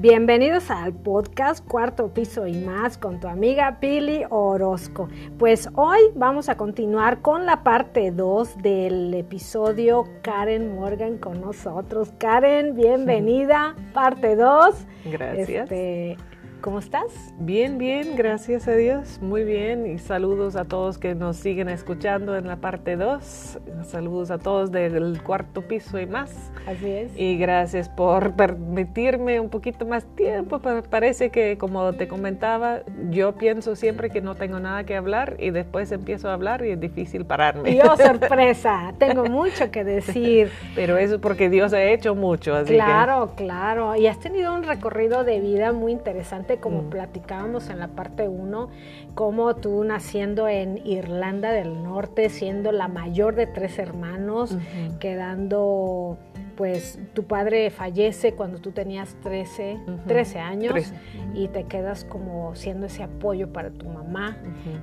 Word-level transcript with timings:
Bienvenidos 0.00 0.70
al 0.70 0.94
podcast 0.94 1.66
Cuarto 1.66 2.14
Piso 2.14 2.46
y 2.46 2.52
más 2.52 2.96
con 2.96 3.18
tu 3.18 3.26
amiga 3.26 3.80
Pili 3.80 4.22
Orozco. 4.30 5.08
Pues 5.40 5.68
hoy 5.74 5.98
vamos 6.14 6.48
a 6.48 6.56
continuar 6.56 7.20
con 7.20 7.46
la 7.46 7.64
parte 7.64 8.12
2 8.12 8.58
del 8.58 9.12
episodio 9.12 10.04
Karen 10.22 10.72
Morgan 10.76 11.18
con 11.18 11.40
nosotros. 11.40 12.12
Karen, 12.18 12.76
bienvenida, 12.76 13.74
parte 13.92 14.36
2. 14.36 14.86
Gracias. 15.06 15.48
Este, 15.48 16.16
¿Cómo 16.60 16.80
estás? 16.80 17.32
Bien, 17.38 17.78
bien, 17.78 18.16
gracias 18.16 18.66
a 18.66 18.72
Dios. 18.72 19.20
Muy 19.22 19.44
bien. 19.44 19.86
Y 19.86 19.98
saludos 19.98 20.56
a 20.56 20.64
todos 20.64 20.98
que 20.98 21.14
nos 21.14 21.36
siguen 21.36 21.68
escuchando 21.68 22.36
en 22.36 22.48
la 22.48 22.56
parte 22.56 22.96
2. 22.96 23.58
Saludos 23.84 24.32
a 24.32 24.38
todos 24.38 24.72
del 24.72 25.22
cuarto 25.22 25.62
piso 25.62 26.00
y 26.00 26.06
más. 26.06 26.50
Así 26.66 26.90
es. 26.90 27.12
Y 27.16 27.38
gracias 27.38 27.88
por 27.88 28.32
permitirme 28.32 29.38
un 29.38 29.50
poquito 29.50 29.86
más 29.86 30.04
tiempo. 30.16 30.58
Parece 30.58 31.30
que, 31.30 31.56
como 31.58 31.92
te 31.92 32.08
comentaba, 32.08 32.80
yo 33.08 33.36
pienso 33.36 33.76
siempre 33.76 34.10
que 34.10 34.20
no 34.20 34.34
tengo 34.34 34.58
nada 34.58 34.82
que 34.82 34.96
hablar 34.96 35.36
y 35.38 35.50
después 35.50 35.92
empiezo 35.92 36.28
a 36.28 36.34
hablar 36.34 36.64
y 36.64 36.70
es 36.70 36.80
difícil 36.80 37.24
pararme. 37.24 37.76
Yo, 37.76 37.96
sorpresa, 38.04 38.94
tengo 38.98 39.26
mucho 39.26 39.70
que 39.70 39.84
decir. 39.84 40.50
Pero 40.74 40.96
eso 40.96 41.14
es 41.14 41.20
porque 41.20 41.50
Dios 41.50 41.72
ha 41.72 41.82
hecho 41.84 42.16
mucho. 42.16 42.56
Así 42.56 42.74
claro, 42.74 43.34
claro. 43.36 43.94
Y 43.94 44.08
has 44.08 44.18
tenido 44.18 44.52
un 44.52 44.64
recorrido 44.64 45.22
de 45.22 45.38
vida 45.38 45.72
muy 45.72 45.92
interesante 45.92 46.47
como 46.56 46.82
mm. 46.82 46.90
platicábamos 46.90 47.68
en 47.68 47.78
la 47.78 47.88
parte 47.88 48.28
1, 48.28 48.70
como 49.14 49.54
tú 49.56 49.84
naciendo 49.84 50.48
en 50.48 50.84
Irlanda 50.86 51.52
del 51.52 51.82
Norte, 51.82 52.30
siendo 52.30 52.72
la 52.72 52.88
mayor 52.88 53.34
de 53.34 53.46
tres 53.46 53.78
hermanos, 53.78 54.56
quedando 54.98 56.16
pues 56.58 56.98
tu 57.14 57.22
padre 57.22 57.70
fallece 57.70 58.32
cuando 58.32 58.58
tú 58.58 58.72
tenías 58.72 59.14
13, 59.22 59.78
13 60.08 60.40
años 60.40 60.92
y 61.32 61.46
te 61.46 61.62
quedas 61.66 62.04
como 62.04 62.56
siendo 62.56 62.86
ese 62.86 63.04
apoyo 63.04 63.52
para 63.52 63.70
tu 63.70 63.88
mamá. 63.88 64.36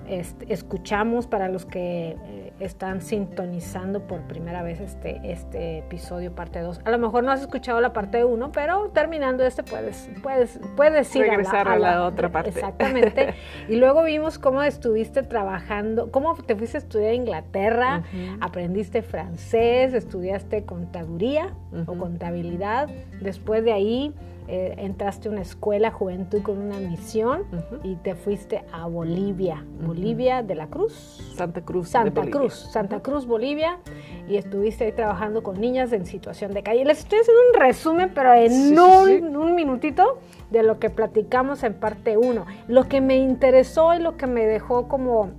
Este, 0.08 0.54
escuchamos 0.54 1.28
para 1.28 1.50
los 1.50 1.66
que 1.66 2.16
eh, 2.28 2.54
están 2.62 3.02
sintonizando 3.02 4.08
por 4.08 4.22
primera 4.22 4.64
vez 4.64 4.80
este, 4.80 5.20
este 5.26 5.80
episodio, 5.80 6.34
parte 6.34 6.62
2. 6.62 6.80
A 6.86 6.92
lo 6.92 6.98
mejor 6.98 7.26
no 7.26 7.34
has 7.34 7.42
escuchado 7.42 7.82
la 7.82 7.92
parte 7.92 8.24
1, 8.24 8.54
pero 8.54 8.92
terminando 8.92 9.44
este 9.44 9.62
puedes, 9.64 10.10
puedes, 10.24 10.58
puedes 10.78 11.14
ir 11.14 11.24
Regresar 11.24 11.68
a 11.68 11.78
la, 11.78 12.06
otra 12.06 12.32
parte. 12.32 12.52
Exactamente. 12.52 13.34
y 13.68 13.76
luego 13.76 14.06
vimos 14.06 14.40
cómo 14.40 14.64
estuviste 14.64 15.24
trabajando, 15.24 16.10
cómo 16.10 16.36
te 16.36 16.56
fuiste 16.56 16.78
a 16.78 16.80
estudiar 16.80 17.12
a 17.12 17.16
Inglaterra, 17.16 18.04
aprendiste 18.40 19.02
francés, 19.02 19.94
estudiaste 19.94 20.64
contaduría 20.64 21.54
o 21.86 21.98
contabilidad. 21.98 22.90
Después 23.22 23.64
de 23.64 23.74
ahí 23.74 24.14
eh, 24.48 24.76
entraste 24.78 25.28
a 25.28 25.32
una 25.32 25.42
escuela 25.42 25.90
juventud 25.90 26.44
con 26.44 26.60
una 26.60 26.78
misión 26.78 27.44
y 27.84 27.96
te 27.96 28.14
fuiste 28.14 28.64
a 28.72 28.86
Bolivia, 28.86 29.66
Bolivia 29.82 30.44
de 30.44 30.54
la 30.54 30.68
Cruz. 30.68 31.34
Santa 31.36 31.62
Cruz. 31.62 31.90
Santa 31.90 32.22
Cruz, 32.30 32.54
Santa 32.72 33.00
Cruz, 33.00 33.26
Bolivia. 33.26 33.80
Y 34.28 34.38
estuviste 34.38 34.86
ahí 34.86 34.92
trabajando 34.92 35.42
con 35.42 35.60
niñas 35.60 35.92
en 35.94 36.06
situación 36.06 36.54
de 36.54 36.62
calle. 36.62 36.86
Les 36.86 37.00
estoy 37.00 37.20
haciendo 37.20 37.42
un 37.54 37.60
resumen, 37.60 38.12
pero 38.14 38.34
en 38.34 38.78
un, 38.78 39.36
un 39.36 39.56
minutito 39.56 40.20
de 40.52 40.62
lo 40.62 40.80
que 40.80 40.92
platicamos 40.92 41.64
en 41.64 41.74
parte 41.74 42.18
1. 42.18 42.46
Lo 42.68 42.84
que 42.88 43.02
me 43.02 43.18
interesó 43.18 43.96
y 43.96 44.00
lo 44.00 44.16
que 44.16 44.28
me 44.28 44.46
dejó 44.46 44.88
como 44.88 45.32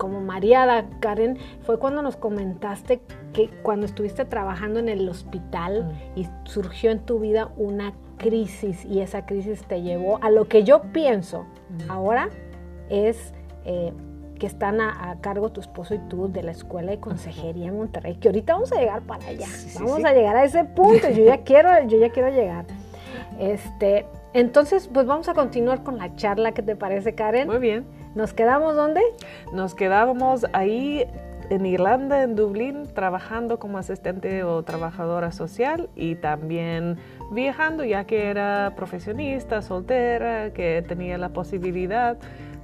como 0.00 0.22
mareada, 0.22 0.86
Karen, 1.00 1.36
fue 1.60 1.78
cuando 1.78 2.00
nos 2.00 2.16
comentaste 2.16 3.02
que 3.34 3.50
cuando 3.62 3.84
estuviste 3.84 4.24
trabajando 4.24 4.80
en 4.80 4.88
el 4.88 5.06
hospital 5.06 5.84
mm. 5.84 6.18
y 6.18 6.28
surgió 6.44 6.90
en 6.90 7.00
tu 7.00 7.20
vida 7.20 7.50
una 7.58 7.92
crisis 8.16 8.86
y 8.86 9.00
esa 9.00 9.26
crisis 9.26 9.62
te 9.64 9.82
llevó 9.82 10.18
a 10.22 10.30
lo 10.30 10.48
que 10.48 10.64
yo 10.64 10.80
pienso 10.92 11.42
mm. 11.42 11.90
ahora 11.90 12.30
es 12.88 13.34
eh, 13.66 13.92
que 14.38 14.46
están 14.46 14.80
a, 14.80 15.18
cargo 15.20 15.50
tu 15.50 15.60
esposo 15.60 15.94
y 15.94 15.98
tú 16.08 16.32
de 16.32 16.44
la 16.44 16.52
escuela 16.52 16.92
de 16.92 16.98
consejería 16.98 17.68
en 17.68 17.76
Monterrey, 17.76 18.16
que 18.16 18.28
ahorita 18.28 18.54
vamos 18.54 18.72
a 18.72 18.76
llegar 18.76 19.02
para 19.02 19.26
allá, 19.26 19.48
vamos 19.74 20.02
a 20.02 20.14
llegar 20.14 20.34
a 20.34 20.44
ese 20.44 20.64
punto, 20.64 21.10
yo 21.10 21.26
ya 21.26 21.38
quiero, 21.44 21.68
yo 21.86 21.98
ya 21.98 22.08
quiero 22.08 22.30
llegar. 22.30 22.64
Este, 23.38 24.06
entonces, 24.32 24.88
pues 24.92 25.04
vamos 25.04 25.28
a 25.28 25.34
continuar 25.34 25.82
con 25.82 25.98
la 25.98 26.16
charla, 26.16 26.52
¿qué 26.52 26.62
te 26.62 26.74
parece, 26.74 27.14
Karen? 27.14 27.48
Muy 27.48 27.58
bien. 27.58 27.99
¿Nos 28.14 28.34
quedamos 28.34 28.74
dónde? 28.74 29.02
Nos 29.52 29.74
quedábamos 29.74 30.44
ahí 30.52 31.06
en 31.48 31.66
Irlanda, 31.66 32.22
en 32.22 32.34
Dublín, 32.34 32.84
trabajando 32.94 33.58
como 33.58 33.78
asistente 33.78 34.42
o 34.44 34.62
trabajadora 34.62 35.32
social 35.32 35.88
y 35.94 36.16
también 36.16 36.96
viajando, 37.32 37.84
ya 37.84 38.04
que 38.04 38.26
era 38.26 38.72
profesionista, 38.76 39.62
soltera, 39.62 40.52
que 40.52 40.84
tenía 40.86 41.18
la 41.18 41.30
posibilidad 41.30 42.16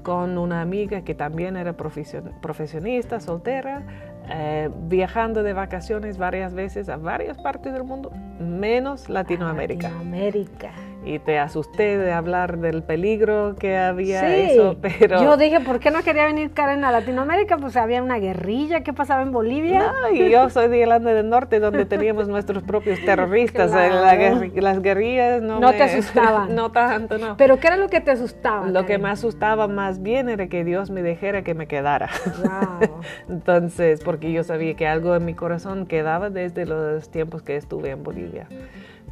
con 0.02 0.38
una 0.38 0.62
amiga 0.62 1.02
que 1.02 1.14
también 1.14 1.56
era 1.56 1.74
profesionista, 1.76 3.20
soltera, 3.20 3.82
eh, 4.28 4.70
viajando 4.82 5.42
de 5.42 5.52
vacaciones 5.52 6.16
varias 6.16 6.54
veces 6.54 6.88
a 6.88 6.96
varias 6.96 7.38
partes 7.38 7.72
del 7.72 7.82
mundo, 7.82 8.12
menos 8.38 9.08
Latinoamérica. 9.08 9.88
Latinoamérica 9.88 10.85
y 11.06 11.20
te 11.20 11.38
asusté 11.38 11.98
de 11.98 12.12
hablar 12.12 12.58
del 12.58 12.82
peligro 12.82 13.54
que 13.58 13.76
había 13.76 14.36
eso, 14.36 14.76
pero... 14.82 15.22
Yo 15.22 15.36
dije, 15.36 15.60
¿por 15.60 15.78
qué 15.78 15.92
no 15.92 16.02
quería 16.02 16.26
venir 16.26 16.50
Karen 16.52 16.84
a 16.84 16.90
Latinoamérica? 16.90 17.58
Pues 17.58 17.76
había 17.76 18.02
una 18.02 18.18
guerrilla, 18.18 18.80
¿qué 18.80 18.92
pasaba 18.92 19.22
en 19.22 19.30
Bolivia? 19.30 19.92
No, 20.02 20.10
y 20.10 20.28
yo 20.28 20.50
soy 20.50 20.68
de 20.68 20.78
Irlanda 20.78 21.14
del 21.14 21.28
Norte, 21.28 21.60
donde 21.60 21.84
teníamos 21.86 22.26
nuestros 22.28 22.64
propios 22.64 22.98
terroristas. 23.04 23.70
las 23.70 24.82
guerrillas 24.82 25.42
no, 25.42 25.60
no 25.60 25.72
te 25.72 25.82
asustaban. 25.84 26.46
No 26.56 26.72
tanto, 26.72 27.18
no. 27.18 27.36
¿Pero 27.36 27.58
qué 27.58 27.66
era 27.66 27.76
lo 27.76 27.88
que 27.88 28.00
te 28.00 28.10
asustaba? 28.10 28.66
Lo 28.68 28.86
que 28.86 28.98
me 28.98 29.10
asustaba 29.10 29.68
más 29.68 30.02
bien 30.02 30.28
era 30.28 30.48
que 30.48 30.64
Dios 30.64 30.90
me 30.90 31.02
dijera 31.02 31.42
que 31.42 31.54
me 31.54 31.66
quedara. 31.66 32.08
Wow. 32.42 33.00
Entonces, 33.28 34.02
porque 34.02 34.32
yo 34.32 34.42
sabía 34.42 34.74
que 34.74 34.86
algo 34.86 35.14
en 35.14 35.24
mi 35.24 35.34
corazón 35.34 35.86
quedaba 35.86 36.30
desde 36.30 36.64
los 36.64 37.10
tiempos 37.10 37.42
que 37.42 37.56
estuve 37.56 37.90
en 37.90 38.02
Bolivia. 38.02 38.48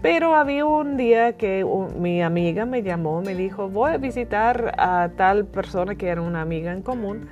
Pero 0.04 0.34
había 0.34 0.66
un 0.66 0.98
día 0.98 1.38
que 1.38 1.64
mi 1.96 2.22
amiga 2.22 2.66
me 2.66 2.82
llamó, 2.82 3.22
me 3.22 3.34
dijo, 3.34 3.70
voy 3.70 3.92
a 3.92 3.96
visitar 3.96 4.74
a 4.76 5.08
tal 5.16 5.46
persona 5.46 5.94
que 5.94 6.08
era 6.08 6.20
una 6.20 6.42
amiga 6.42 6.72
en 6.72 6.82
común 6.82 7.26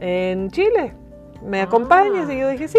en 0.00 0.50
Chile. 0.50 0.94
¿Me 1.46 1.60
ah. 1.60 1.64
acompañas? 1.64 2.30
Y 2.30 2.38
yo 2.38 2.48
dije, 2.48 2.66
sí. 2.66 2.78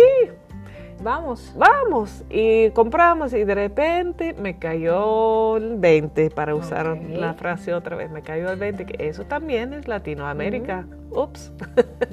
Vamos. 1.04 1.54
Vamos. 1.56 2.26
Y 2.28 2.72
compramos 2.72 3.36
y 3.36 3.44
de 3.44 3.54
repente 3.54 4.34
me 4.34 4.58
cayó 4.58 5.58
el 5.58 5.76
20, 5.78 6.32
para 6.32 6.56
usar 6.56 6.98
la 6.98 7.36
frase 7.36 7.72
otra 7.76 7.96
vez, 7.96 8.10
me 8.10 8.24
cayó 8.24 8.50
el 8.50 8.58
20, 8.58 8.88
que 8.88 9.08
eso 9.08 9.26
también 9.26 9.74
es 9.76 9.88
Latinoamérica. 9.88 10.88
Ups. 11.12 11.54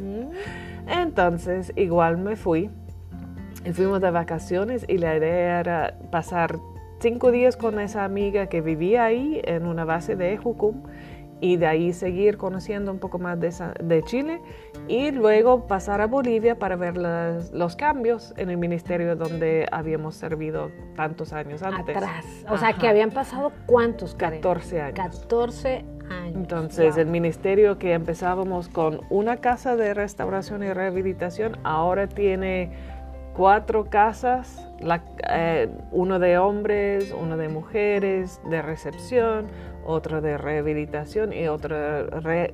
Entonces, 0.87 1.72
igual 1.76 2.19
me 2.19 2.37
fui. 2.37 2.69
Y 3.64 3.72
fuimos 3.72 4.03
de 4.03 4.10
vacaciones 4.10 4.84
y 4.87 4.99
la 4.99 5.16
idea 5.16 5.60
era 5.60 5.94
pasar 6.10 6.59
cinco 7.02 7.32
días 7.32 7.56
con 7.56 7.80
esa 7.80 8.04
amiga 8.04 8.46
que 8.46 8.60
vivía 8.60 9.04
ahí 9.04 9.40
en 9.44 9.66
una 9.66 9.84
base 9.84 10.14
de 10.14 10.36
Jucum 10.36 10.84
y 11.40 11.56
de 11.56 11.66
ahí 11.66 11.92
seguir 11.92 12.38
conociendo 12.38 12.92
un 12.92 13.00
poco 13.00 13.18
más 13.18 13.40
de, 13.40 13.52
de 13.82 14.02
Chile 14.04 14.40
y 14.86 15.10
luego 15.10 15.66
pasar 15.66 16.00
a 16.00 16.06
Bolivia 16.06 16.60
para 16.60 16.76
ver 16.76 16.96
los 16.96 17.74
cambios 17.74 18.32
en 18.36 18.50
el 18.50 18.56
ministerio 18.56 19.16
donde 19.16 19.66
habíamos 19.72 20.14
servido 20.14 20.70
tantos 20.94 21.32
años 21.32 21.64
antes. 21.64 21.96
Atrás. 21.96 22.24
O 22.48 22.56
sea, 22.56 22.74
que 22.74 22.86
habían 22.86 23.10
pasado 23.10 23.50
cuántos, 23.66 24.14
Karen? 24.14 24.40
14 24.40 24.80
años. 24.80 24.94
14 24.94 25.84
años. 26.08 26.36
Entonces, 26.36 26.96
el 26.96 27.08
ministerio 27.08 27.76
que 27.76 27.94
empezábamos 27.94 28.69
con 28.69 29.00
una 29.10 29.38
casa 29.38 29.74
de 29.74 29.94
restauración 29.94 30.62
y 30.62 30.72
rehabilitación 30.72 31.58
ahora 31.64 32.06
tiene 32.06 32.70
cuatro 33.34 33.87
casas, 33.87 34.69
eh, 35.28 35.69
uno 35.90 36.19
de 36.19 36.38
hombres, 36.38 37.14
uno 37.19 37.37
de 37.37 37.49
mujeres, 37.49 38.40
de 38.49 38.62
recepción, 38.62 39.46
otro 39.84 40.20
de 40.20 40.38
rehabilitación 40.38 41.32
y 41.32 41.49
otra 41.49 42.05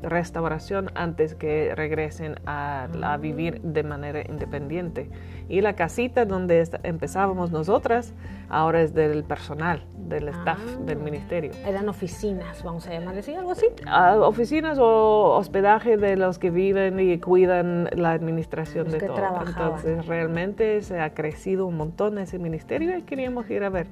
restauración 0.03 0.91
antes 0.95 1.35
que 1.35 1.75
regresen 1.75 2.37
a, 2.47 2.89
vivir 3.21 3.61
de 3.63 3.83
manera 3.83 4.23
independiente. 4.29 5.11
Y 5.49 5.61
la 5.61 5.75
casita 5.75 6.25
donde 6.25 6.69
empezábamos 6.83 7.51
nosotras 7.51 8.15
ahora 8.49 8.83
es 8.83 8.95
del 8.95 9.25
personal, 9.25 9.85
del 9.97 10.29
staff, 10.29 10.59
ah. 10.61 10.83
del 10.85 10.99
ministerio. 10.99 11.53
Eran 11.67 11.89
oficinas, 11.89 12.63
vamos 12.63 12.87
a 12.87 12.93
llamar 12.93 13.17
así, 13.17 13.35
algo 13.35 13.53
así. 13.53 13.67
Ah, 13.87 14.17
oficinas 14.21 14.79
o 14.79 15.35
hospedaje 15.37 15.97
de 15.97 16.17
los 16.17 16.39
que 16.39 16.51
viven 16.51 17.01
y 17.01 17.19
cuidan 17.19 17.89
la 17.93 18.13
administración 18.13 18.91
de 18.91 19.01
todo. 19.01 19.43
Entonces 19.47 20.07
realmente 20.07 20.83
se 20.83 21.01
ha 21.01 21.15
crecido 21.15 21.67
un 21.67 21.77
montón 21.77 22.19
ese 22.19 22.39
ministerio 22.39 22.97
y 22.97 23.03
queríamos 23.03 23.49
ir 23.51 23.65
a 23.65 23.71
ver. 23.71 23.87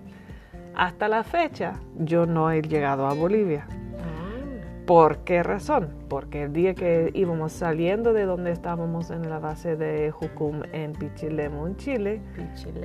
Hasta 0.76 1.08
la 1.08 1.25
fecha 1.25 1.81
yo 1.99 2.26
no 2.26 2.50
he 2.50 2.61
llegado 2.61 3.06
a 3.06 3.14
Bolivia. 3.14 3.67
Ah. 3.99 4.84
¿Por 4.84 5.19
qué 5.20 5.43
razón? 5.43 5.88
Porque 6.11 6.43
el 6.43 6.52
día 6.52 6.75
que 6.75 7.11
íbamos 7.14 7.52
saliendo 7.52 8.12
de 8.12 8.26
donde 8.26 8.52
estábamos 8.52 9.11
en 9.11 9.28
la 9.31 9.38
base 9.38 9.76
de 9.76 10.11
Jucum 10.11 10.61
en 10.73 10.93
Pichilemu, 10.93 11.67
en 11.67 11.76
Chile, 11.76 12.20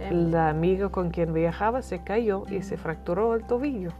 la 0.09 0.47
amiga 0.47 0.87
con 0.87 1.09
quien 1.09 1.33
viajaba 1.33 1.81
se 1.81 2.01
cayó 2.01 2.45
y 2.49 2.61
se 2.61 2.77
fracturó 2.77 3.35
el 3.35 3.43
tobillo. 3.43 3.91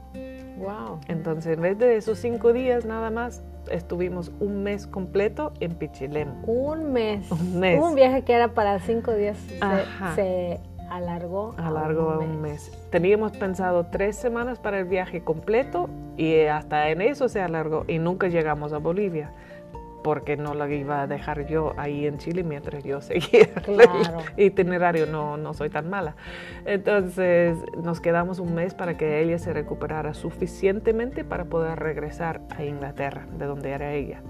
Wow. 0.57 1.01
Entonces, 1.09 1.57
en 1.57 1.61
vez 1.61 1.77
de 1.77 1.97
esos 1.97 2.17
cinco 2.17 2.53
días 2.53 2.85
nada 2.85 3.09
más, 3.09 3.43
estuvimos 3.69 4.31
un 4.39 4.63
mes 4.63 4.88
completo 4.88 5.51
en 5.59 5.75
Pichilemu. 5.75 6.45
Un 6.45 6.93
mes. 6.93 7.29
Un 7.29 7.59
mes. 7.59 7.81
Un 7.81 7.95
viaje 7.95 8.23
que 8.23 8.33
era 8.33 8.53
para 8.53 8.79
cinco 8.79 9.11
días 9.13 9.38
se 10.15 10.61
alargó. 10.91 11.55
a 11.57 11.67
Alargó 11.67 12.11
a 12.11 12.19
un 12.19 12.41
mes. 12.41 12.71
Teníamos 12.89 13.31
pensado 13.31 13.85
tres 13.88 14.15
semanas 14.15 14.59
para 14.59 14.79
el 14.79 14.85
viaje 14.85 15.21
completo 15.23 15.89
y 16.17 16.41
hasta 16.41 16.89
en 16.89 17.01
eso 17.01 17.29
se 17.29 17.41
alargó 17.41 17.85
y 17.88 17.97
nunca 17.99 18.27
llegamos 18.27 18.73
a 18.73 18.77
Bolivia 18.77 19.31
porque 20.03 20.35
no 20.35 20.55
la 20.55 20.67
iba 20.67 21.03
a 21.03 21.07
dejar 21.07 21.45
yo 21.45 21.73
ahí 21.77 22.07
en 22.07 22.17
Chile 22.17 22.43
mientras 22.43 22.83
yo 22.83 23.01
seguía 23.03 23.47
Claro. 23.63 24.19
el 24.35 24.45
itinerario, 24.45 25.05
no, 25.05 25.38
no 25.38 25.53
soy 25.53 25.69
tan 25.69 25.89
mala. 25.89 26.15
Entonces 26.65 27.57
nos 27.83 28.01
quedamos 28.01 28.39
un 28.39 28.55
mes 28.55 28.73
para 28.73 28.97
que 28.97 29.21
ella 29.21 29.38
se 29.38 29.53
recuperara 29.53 30.13
suficientemente 30.15 31.23
para 31.23 31.45
poder 31.45 31.77
regresar 31.79 32.41
a 32.57 32.63
Inglaterra, 32.63 33.27
de 33.38 33.45
donde 33.45 33.69
era 33.71 33.93
ella. 33.93 34.21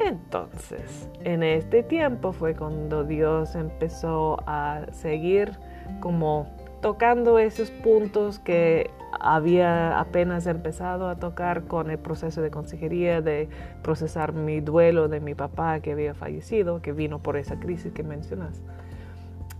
Entonces, 0.00 1.08
en 1.22 1.42
este 1.42 1.82
tiempo 1.82 2.32
fue 2.32 2.54
cuando 2.54 3.04
Dios 3.04 3.54
empezó 3.54 4.38
a 4.46 4.86
seguir 4.92 5.52
como 6.00 6.46
tocando 6.80 7.38
esos 7.38 7.70
puntos 7.70 8.38
que 8.38 8.90
había 9.20 9.98
apenas 9.98 10.46
empezado 10.46 11.08
a 11.08 11.16
tocar 11.16 11.64
con 11.64 11.90
el 11.90 11.98
proceso 11.98 12.42
de 12.42 12.50
consejería, 12.50 13.22
de 13.22 13.48
procesar 13.82 14.32
mi 14.32 14.60
duelo 14.60 15.08
de 15.08 15.20
mi 15.20 15.34
papá 15.34 15.80
que 15.80 15.92
había 15.92 16.14
fallecido, 16.14 16.82
que 16.82 16.92
vino 16.92 17.22
por 17.22 17.36
esa 17.36 17.58
crisis 17.58 17.92
que 17.92 18.02
mencionas. 18.02 18.60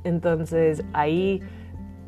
Entonces 0.02 0.84
ahí 0.92 1.42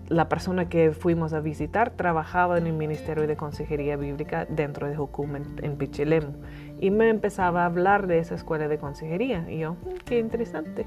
la 0.08 0.28
persona 0.28 0.68
que 0.68 0.92
fuimos 0.92 1.32
a 1.32 1.40
visitar 1.40 1.90
trabajaba 1.90 2.58
en 2.58 2.66
el 2.66 2.72
Ministerio 2.72 3.26
de 3.26 3.36
Consejería 3.36 3.96
Bíblica 3.96 4.46
dentro 4.48 4.88
de 4.88 4.96
Jucum 4.96 5.36
en, 5.36 5.44
en 5.62 5.76
Pichilemu 5.76 6.32
y 6.80 6.90
me 6.90 7.08
empezaba 7.08 7.62
a 7.62 7.66
hablar 7.66 8.06
de 8.06 8.18
esa 8.18 8.34
escuela 8.34 8.68
de 8.68 8.78
consejería 8.78 9.50
y 9.50 9.58
yo, 9.58 9.72
"Mm, 9.72 9.76
qué 10.04 10.18
interesante. 10.18 10.86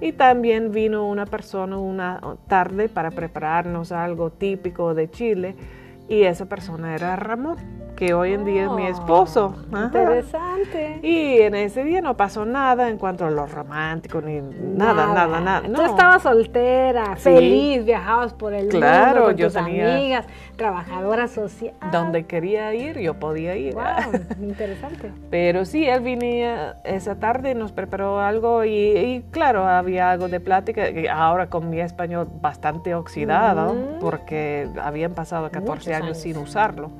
Y 0.00 0.12
también 0.12 0.72
vino 0.72 1.06
una 1.08 1.26
persona 1.26 1.78
una 1.78 2.20
tarde 2.48 2.88
para 2.88 3.10
prepararnos 3.10 3.92
algo 3.92 4.30
típico 4.30 4.94
de 4.94 5.10
Chile 5.10 5.56
y 6.10 6.24
esa 6.24 6.44
persona 6.46 6.94
era 6.94 7.16
Ramón, 7.16 7.56
que 7.96 8.14
hoy 8.14 8.32
en 8.32 8.44
día 8.44 8.64
es 8.64 8.70
mi 8.72 8.86
esposo. 8.86 9.54
Oh, 9.72 9.76
Ajá. 9.76 9.86
Interesante. 9.86 10.98
Y 11.02 11.38
en 11.40 11.54
ese 11.54 11.84
día 11.84 12.00
no 12.00 12.16
pasó 12.16 12.44
nada 12.44 12.88
en 12.88 12.96
cuanto 12.98 13.26
a 13.26 13.30
lo 13.30 13.46
romántico, 13.46 14.20
ni 14.20 14.40
nada, 14.40 15.06
nada, 15.14 15.40
nada. 15.40 15.62
Tú 15.66 15.72
no. 15.72 15.84
estabas 15.86 16.22
soltera, 16.22 17.16
Sí. 17.16 17.22
feliz, 17.30 17.84
viajabas 17.84 18.32
por 18.34 18.54
el 18.54 18.68
Claro, 18.68 19.06
mundo 19.12 19.24
con 19.26 19.36
yo 19.36 19.46
tus 19.46 19.54
tenía- 19.54 19.94
amigas, 19.96 20.26
trabajadora 20.56 21.28
social. 21.28 21.74
Donde 21.92 22.24
quería 22.26 22.74
ir, 22.74 22.98
yo 22.98 23.14
podía 23.14 23.54
ir. 23.56 23.74
Wow, 23.74 23.82
interesante. 24.42 25.12
Pero 25.30 25.64
sí, 25.66 25.86
él 25.86 26.00
venía 26.00 26.76
esa 26.84 27.16
tarde, 27.20 27.54
nos 27.54 27.72
preparó 27.72 28.20
algo 28.20 28.64
y, 28.64 28.70
y 28.96 29.24
claro, 29.30 29.66
había 29.66 30.10
algo 30.10 30.28
de 30.28 30.40
plática, 30.40 30.82
ahora 31.12 31.48
con 31.48 31.68
mi 31.70 31.80
español 31.80 32.28
bastante 32.40 32.94
oxidado, 32.94 33.74
porque 34.00 34.68
habían 34.82 35.12
pasado 35.12 35.50
14 35.50 35.70
Muchos 35.70 35.88
años, 35.88 35.99
años. 36.02 36.18
sin 36.18 36.36
usarlo. 36.36 36.90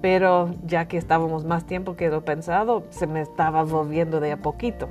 Pero 0.00 0.50
ya 0.64 0.86
que 0.86 0.96
estábamos 0.96 1.44
más 1.44 1.66
tiempo 1.66 1.94
que 1.94 2.08
lo 2.08 2.24
pensado, 2.24 2.84
se 2.90 3.06
me 3.06 3.20
estaba 3.20 3.64
volviendo 3.64 4.20
de 4.20 4.32
a 4.32 4.36
poquito. 4.38 4.88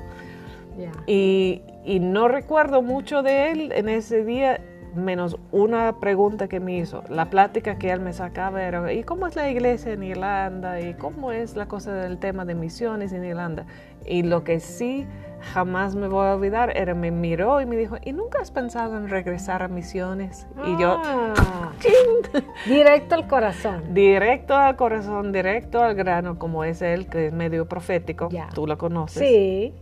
Ya. 0.78 0.92
Y, 1.08 1.64
y 1.84 2.00
no 2.00 2.28
recuerdo 2.28 2.82
mucho 2.82 3.24
de 3.24 3.52
él 3.52 3.72
en 3.74 3.90
ese 3.90 4.24
día, 4.24 4.62
menos 4.96 5.38
una 5.52 6.00
pregunta 6.00 6.48
que 6.48 6.60
me 6.60 6.78
hizo. 6.78 7.04
La 7.10 7.30
plática 7.30 7.78
que 7.78 7.92
él 7.92 8.00
me 8.00 8.14
sacaba 8.14 8.64
era, 8.64 8.92
¿y 8.94 9.04
cómo 9.04 9.28
es 9.28 9.36
la 9.36 9.50
iglesia 9.50 9.94
en 9.94 10.04
Irlanda? 10.04 10.80
¿Y 10.82 10.94
cómo 10.94 11.32
es 11.32 11.56
la 11.56 11.68
cosa 11.68 11.94
del 11.94 12.18
tema 12.18 12.46
de 12.46 12.56
misiones 12.56 13.14
en 13.14 13.24
Irlanda? 13.24 13.66
Y 14.10 14.24
lo 14.24 14.44
que 14.44 14.60
sí 14.60 15.06
jamás 15.54 15.96
me 15.96 16.08
voy 16.10 16.26
a 16.28 16.36
olvidar 16.36 16.76
era, 16.76 16.94
me 16.96 17.12
miró 17.12 17.62
y 17.62 17.66
me 17.66 17.78
dijo, 17.78 17.96
¿y 18.04 18.12
nunca 18.12 18.40
has 18.42 18.52
pensado 18.52 18.98
en 18.98 19.08
regresar 19.08 19.64
a 19.64 19.68
misiones? 19.70 20.48
Y 20.66 20.82
yo, 20.82 21.00
Ah, 21.06 21.72
directo 22.68 23.16
al 23.16 23.28
corazón. 23.28 23.94
directo 23.94 24.56
al 24.56 24.76
corazón, 24.76 25.32
directo 25.32 25.82
al 25.82 25.96
grano, 25.96 26.38
como 26.40 26.64
es 26.66 26.82
él, 26.82 27.08
que 27.08 27.28
es 27.28 27.34
medio 27.34 27.68
profético, 27.70 28.28
Ya. 28.30 28.50
tú 28.54 28.68
lo 28.68 28.78
conoces. 28.78 29.22
Sí. 29.26 29.74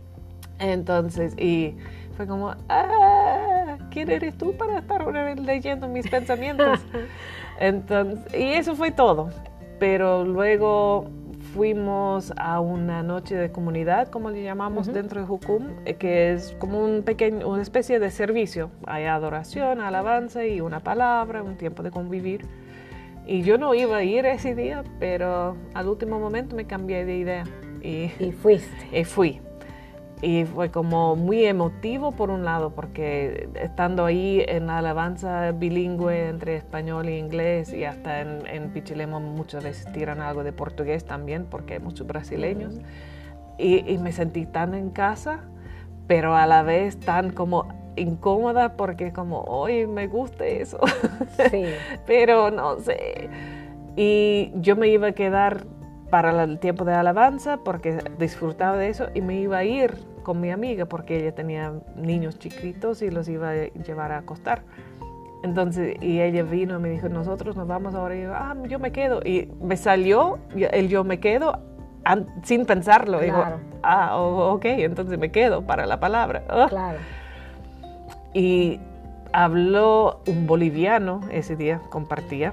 Entonces, 0.60 1.34
y 1.38 1.76
fue 2.16 2.26
como, 2.26 2.54
ah, 2.68 3.78
¿quién 3.90 4.10
eres 4.10 4.36
tú 4.38 4.56
para 4.56 4.78
estar 4.80 5.04
leyendo 5.40 5.88
mis 5.88 6.06
pensamientos? 6.10 6.80
Entonces, 7.58 8.32
y 8.34 8.52
eso 8.52 8.74
fue 8.76 8.90
todo. 8.90 9.30
Pero 9.78 10.24
luego 10.24 11.06
fuimos 11.62 12.32
a 12.36 12.60
una 12.60 13.02
noche 13.02 13.34
de 13.34 13.50
comunidad, 13.50 14.06
como 14.10 14.30
le 14.30 14.44
llamamos 14.44 14.86
Ujú. 14.86 14.94
dentro 14.94 15.20
de 15.20 15.26
Jucum, 15.26 15.70
eh, 15.86 15.94
que 15.94 16.32
es 16.32 16.54
como 16.60 16.78
un 16.84 17.02
pequeño, 17.02 17.48
una 17.48 17.62
especie 17.62 17.98
de 17.98 18.12
servicio. 18.12 18.70
Hay 18.86 19.06
adoración, 19.06 19.80
alabanza 19.80 20.46
y 20.46 20.60
una 20.60 20.78
palabra, 20.78 21.42
un 21.42 21.56
tiempo 21.56 21.82
de 21.82 21.90
convivir. 21.90 22.46
Y 23.26 23.42
yo 23.42 23.58
no 23.58 23.74
iba 23.74 23.96
a 23.96 24.04
ir 24.04 24.24
ese 24.24 24.54
día, 24.54 24.84
pero 25.00 25.56
al 25.74 25.88
último 25.88 26.20
momento 26.20 26.54
me 26.54 26.64
cambié 26.64 27.04
de 27.04 27.16
idea 27.16 27.44
y 27.82 28.12
Y 28.20 28.30
fuiste. 28.30 28.96
y 28.96 29.02
fui. 29.02 29.40
Y 30.20 30.44
fue 30.46 30.70
como 30.70 31.14
muy 31.14 31.44
emotivo 31.44 32.12
por 32.12 32.30
un 32.30 32.44
lado, 32.44 32.70
porque 32.70 33.48
estando 33.54 34.04
ahí 34.04 34.44
en 34.48 34.66
la 34.66 34.78
alabanza 34.78 35.52
bilingüe 35.52 36.28
entre 36.28 36.56
español 36.56 37.08
e 37.08 37.18
inglés, 37.18 37.72
y 37.72 37.84
hasta 37.84 38.20
en, 38.20 38.44
en 38.46 38.70
Pichilemu 38.70 39.20
muchas 39.20 39.62
veces 39.62 39.92
tiran 39.92 40.20
algo 40.20 40.42
de 40.42 40.52
portugués 40.52 41.04
también, 41.04 41.46
porque 41.48 41.74
hay 41.74 41.80
muchos 41.80 42.06
brasileños, 42.06 42.80
y, 43.58 43.88
y 43.88 43.98
me 43.98 44.10
sentí 44.10 44.44
tan 44.44 44.74
en 44.74 44.90
casa, 44.90 45.40
pero 46.08 46.34
a 46.34 46.46
la 46.46 46.62
vez 46.64 46.98
tan 46.98 47.30
como 47.30 47.68
incómoda, 47.94 48.76
porque 48.76 49.12
como, 49.12 49.42
hoy 49.42 49.86
me 49.86 50.06
gusta 50.06 50.46
eso 50.46 50.78
Sí. 51.50 51.64
pero 52.06 52.50
no 52.50 52.78
sé. 52.80 53.28
Y 53.96 54.52
yo 54.56 54.76
me 54.76 54.88
iba 54.88 55.08
a 55.08 55.12
quedar 55.12 55.64
para 56.10 56.42
el 56.44 56.58
tiempo 56.58 56.84
de 56.84 56.94
alabanza 56.94 57.58
porque 57.58 57.98
disfrutaba 58.18 58.76
de 58.76 58.88
eso 58.88 59.08
y 59.14 59.20
me 59.20 59.36
iba 59.36 59.58
a 59.58 59.64
ir 59.64 59.94
con 60.22 60.40
mi 60.40 60.50
amiga 60.50 60.86
porque 60.86 61.18
ella 61.18 61.34
tenía 61.34 61.72
niños 61.96 62.38
chiquitos 62.38 63.02
y 63.02 63.10
los 63.10 63.28
iba 63.28 63.50
a 63.50 63.54
llevar 63.54 64.12
a 64.12 64.18
acostar. 64.18 64.62
Entonces, 65.42 65.96
y 66.02 66.20
ella 66.20 66.42
vino 66.42 66.78
y 66.78 66.82
me 66.82 66.90
dijo, 66.90 67.08
nosotros 67.08 67.56
nos 67.56 67.66
vamos 67.68 67.94
ahora. 67.94 68.16
Y 68.16 68.22
yo, 68.22 68.34
ah, 68.34 68.56
yo 68.68 68.78
me 68.78 68.90
quedo. 68.90 69.20
Y 69.24 69.48
me 69.62 69.76
salió 69.76 70.38
el 70.56 70.88
yo 70.88 71.04
me 71.04 71.20
quedo 71.20 71.60
sin 72.42 72.66
pensarlo. 72.66 73.20
Digo, 73.20 73.36
Claro. 73.36 73.56
ah, 73.82 74.16
o- 74.18 74.52
ok, 74.54 74.64
entonces 74.64 75.18
me 75.18 75.30
quedo 75.30 75.62
para 75.62 75.86
la 75.86 76.00
palabra. 76.00 76.42
Ah. 76.48 76.66
Claro. 76.68 76.98
Y 78.34 78.80
habló 79.32 80.20
un 80.26 80.46
boliviano 80.46 81.20
ese 81.30 81.54
día, 81.56 81.80
compartía. 81.90 82.52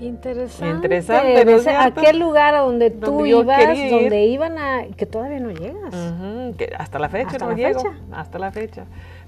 Interesante. 0.00 0.74
Interesante, 0.74 1.44
¿no 1.44 1.50
ese- 1.52 1.70
cierto? 1.70 2.00
aquel 2.00 2.18
lugar 2.18 2.54
donde 2.56 2.90
tú 2.90 3.24
ibas, 3.26 3.90
donde 3.90 4.24
iban 4.26 4.58
a. 4.58 4.84
que 4.96 5.06
todavía 5.06 5.40
no 5.40 5.50
llegas. 5.50 5.94
Ujú, 5.94 6.56
que 6.56 6.72
hasta 6.78 6.98
la 6.98 7.08
fecha 7.08 7.28
¿Hasta 7.28 7.44
no 7.44 7.50
la 7.52 7.56
llego, 7.56 7.80
fecha? 7.80 7.94
hasta 8.12 8.38
la 8.38 8.50
fecha. 8.52 8.84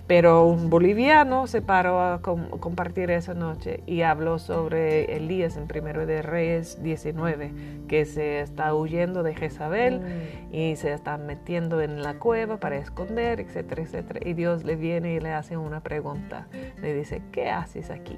Pero 0.07 0.47
un 0.47 0.71
boliviano 0.71 1.49
se 1.49 1.63
paró 1.63 2.01
a 2.01 2.23
com- 2.23 2.49
compartir 2.61 3.11
esa 3.11 3.35
noche 3.35 3.81
y 3.87 4.03
habló 4.03 4.39
sobre 4.39 5.17
Elías 5.17 5.57
en 5.57 5.67
Primero 5.67 6.07
de 6.07 6.23
Reyes 6.23 6.81
19, 6.81 7.51
que 7.89 8.05
se 8.05 8.39
está 8.41 8.73
huyendo 8.73 9.25
de 9.25 9.35
Jezabel 9.35 9.99
Mm. 10.01 10.55
y 10.55 10.77
se 10.77 10.93
está 10.93 11.17
metiendo 11.19 11.81
en 11.81 12.05
la 12.05 12.15
cueva 12.21 12.59
para 12.59 12.77
esconder, 12.77 13.41
etcétera, 13.41 13.83
etcétera. 13.83 14.21
Y 14.25 14.35
Dios 14.35 14.63
le 14.63 14.77
viene 14.77 15.15
y 15.15 15.19
le 15.21 15.31
hace 15.33 15.57
una 15.57 15.81
pregunta. 15.81 16.47
Le 16.81 16.95
dice, 16.95 17.21
¿qué 17.33 17.51
haces 17.51 17.91
aquí? 17.91 18.17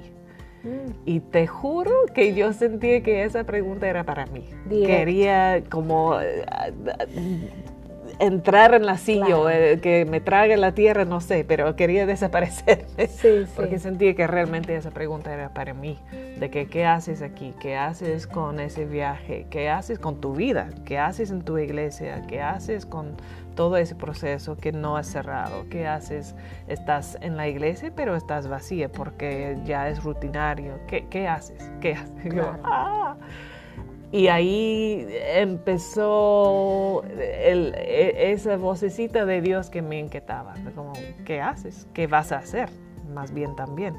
Y 1.05 1.19
te 1.21 1.47
juro 1.47 1.91
que 2.13 2.33
yo 2.33 2.53
sentí 2.53 3.01
que 3.01 3.23
esa 3.23 3.43
pregunta 3.43 3.87
era 3.87 4.03
para 4.03 4.25
mí. 4.27 4.43
Quería 4.69 5.63
como 5.69 6.19
eh, 6.19 6.45
entrar 8.19 8.73
en 8.73 8.85
la 8.85 8.97
silla 8.97 9.25
Claro. 9.27 9.41
o 9.43 9.49
eh, 9.49 9.79
que 9.81 10.05
me 10.05 10.19
trague 10.21 10.57
la 10.57 10.73
tierra, 10.73 11.05
no 11.05 11.21
sé, 11.21 11.45
pero 11.47 11.75
quería 11.75 12.05
desaparecer. 12.05 12.85
Sí, 12.97 13.07
sí. 13.45 13.51
Porque 13.55 13.79
sentí 13.79 14.13
que 14.13 14.27
realmente 14.27 14.75
esa 14.75 14.91
pregunta 14.91 15.33
era 15.33 15.49
para 15.49 15.73
mí, 15.73 15.97
de 16.37 16.49
que 16.49 16.67
qué 16.67 16.85
haces 16.85 17.21
aquí, 17.21 17.53
qué 17.59 17.75
haces 17.77 18.27
con 18.27 18.59
ese 18.59 18.85
viaje, 18.85 19.47
qué 19.49 19.69
haces 19.69 19.99
con 19.99 20.19
tu 20.21 20.33
vida, 20.33 20.69
qué 20.85 20.97
haces 20.99 21.31
en 21.31 21.41
tu 21.41 21.57
iglesia, 21.57 22.23
qué 22.27 22.41
haces 22.41 22.85
con 22.85 23.15
todo 23.55 23.75
ese 23.77 23.93
proceso 23.95 24.55
que 24.55 24.71
no 24.71 24.95
has 24.95 25.07
cerrado, 25.07 25.65
qué 25.69 25.85
haces, 25.87 26.33
estás 26.69 27.17
en 27.21 27.35
la 27.35 27.49
iglesia 27.49 27.91
pero 27.93 28.15
estás 28.15 28.47
vacía 28.47 28.89
porque 28.89 29.57
ya 29.65 29.89
es 29.89 30.01
rutinario, 30.03 30.79
qué, 30.87 31.07
qué 31.09 31.27
haces, 31.27 31.69
qué 31.81 31.93
haces. 31.93 32.09
Y 32.25 32.29
yo, 32.29 32.35
Claro. 32.35 32.59
"Ah". 32.63 33.15
Y 34.11 34.27
ahí 34.27 35.07
empezó 35.35 37.03
e- 37.17 38.31
esa 38.31 38.57
vocecita 38.57 39.25
de 39.25 39.41
Dios 39.41 39.69
que 39.69 39.81
me 39.81 39.99
inquietaba, 39.99 40.55
como, 40.75 40.93
¿qué 41.25 41.41
haces? 41.41 41.87
¿Qué 41.93 42.07
vas 42.07 42.31
a 42.31 42.37
hacer? 42.37 42.69
Más 43.13 43.31
bien 43.33 43.55
también. 43.55 43.95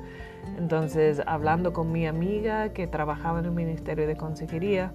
Entonces, 0.59 1.23
hablando 1.26 1.73
con 1.73 1.93
mi 1.93 2.07
amiga 2.07 2.73
que 2.73 2.87
trabajaba 2.87 3.38
en 3.38 3.45
el 3.45 3.52
Ministerio 3.52 4.07
de 4.07 4.17
Consejería, 4.17 4.93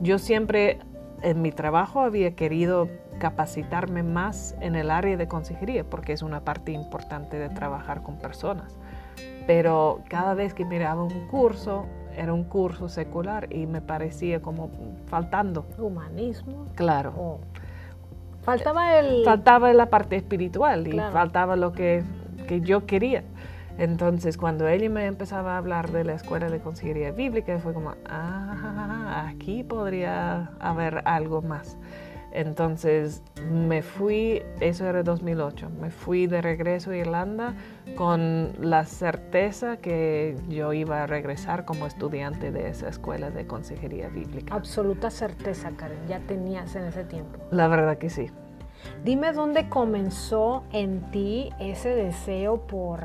yo 0.00 0.18
siempre 0.18 0.78
en 1.22 1.42
mi 1.42 1.52
trabajo 1.52 2.00
había 2.00 2.34
querido 2.34 2.88
capacitarme 3.18 4.02
más 4.02 4.54
en 4.60 4.74
el 4.74 4.90
área 4.90 5.16
de 5.16 5.26
consejería, 5.26 5.84
porque 5.84 6.12
es 6.12 6.22
una 6.22 6.40
parte 6.40 6.72
importante 6.72 7.38
de 7.38 7.48
trabajar 7.48 8.02
con 8.02 8.18
personas. 8.18 8.76
Pero 9.46 10.02
cada 10.08 10.34
vez 10.34 10.54
que 10.54 10.64
miraba 10.64 11.02
un 11.02 11.26
curso, 11.28 11.86
era 12.16 12.32
un 12.32 12.44
curso 12.44 12.88
secular 12.88 13.52
y 13.52 13.66
me 13.66 13.80
parecía 13.80 14.40
como 14.40 14.70
faltando. 15.06 15.66
Humanismo. 15.78 16.66
Claro. 16.74 17.12
O 17.16 17.40
faltaba 18.42 18.98
el... 18.98 19.24
Faltaba 19.24 19.72
la 19.72 19.86
parte 19.90 20.16
espiritual 20.16 20.86
y 20.88 20.98
faltaba 20.98 21.56
lo 21.56 21.72
que, 21.72 22.02
que 22.48 22.60
yo 22.60 22.86
quería. 22.86 23.22
Entonces, 23.78 24.38
cuando 24.38 24.66
ella 24.68 24.88
me 24.88 25.04
empezaba 25.04 25.54
a 25.54 25.58
hablar 25.58 25.92
de 25.92 26.04
la 26.04 26.14
escuela 26.14 26.48
de 26.48 26.60
consejería 26.60 27.10
bíblica, 27.10 27.58
fue 27.58 27.74
como, 27.74 27.92
ah, 28.06 29.26
aquí 29.28 29.62
podría 29.64 30.50
haber 30.60 31.02
algo 31.04 31.42
más. 31.42 31.76
Entonces 32.36 33.22
me 33.50 33.80
fui, 33.80 34.42
eso 34.60 34.86
era 34.86 35.02
2008, 35.02 35.70
me 35.80 35.88
fui 35.88 36.26
de 36.26 36.42
regreso 36.42 36.90
a 36.90 36.96
Irlanda 36.98 37.54
con 37.96 38.52
la 38.60 38.84
certeza 38.84 39.78
que 39.78 40.36
yo 40.46 40.74
iba 40.74 41.02
a 41.02 41.06
regresar 41.06 41.64
como 41.64 41.86
estudiante 41.86 42.52
de 42.52 42.68
esa 42.68 42.90
escuela 42.90 43.30
de 43.30 43.46
consejería 43.46 44.10
bíblica. 44.10 44.54
Absoluta 44.54 45.10
certeza, 45.10 45.70
Karen, 45.78 46.06
ya 46.08 46.20
tenías 46.20 46.76
en 46.76 46.84
ese 46.84 47.04
tiempo. 47.04 47.38
La 47.50 47.68
verdad 47.68 47.96
que 47.96 48.10
sí. 48.10 48.26
Dime 49.02 49.32
dónde 49.32 49.70
comenzó 49.70 50.64
en 50.72 51.10
ti 51.10 51.48
ese 51.58 51.88
deseo 51.94 52.66
por, 52.66 53.00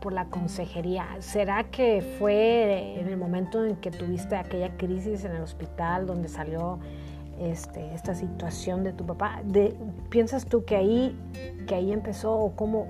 por 0.00 0.12
la 0.12 0.24
consejería. 0.24 1.06
¿Será 1.20 1.62
que 1.62 2.16
fue 2.18 2.98
en 2.98 3.06
el 3.06 3.18
momento 3.18 3.64
en 3.64 3.76
que 3.76 3.92
tuviste 3.92 4.34
aquella 4.34 4.76
crisis 4.76 5.24
en 5.24 5.36
el 5.36 5.42
hospital 5.42 6.06
donde 6.06 6.28
salió 6.28 6.80
este, 7.40 7.94
esta 7.94 8.14
situación 8.14 8.84
de 8.84 8.92
tu 8.92 9.04
papá. 9.06 9.40
De, 9.44 9.76
¿Piensas 10.08 10.46
tú 10.46 10.64
que 10.64 10.76
ahí, 10.76 11.18
que 11.66 11.74
ahí 11.74 11.92
empezó 11.92 12.34
o 12.34 12.56
cómo, 12.56 12.86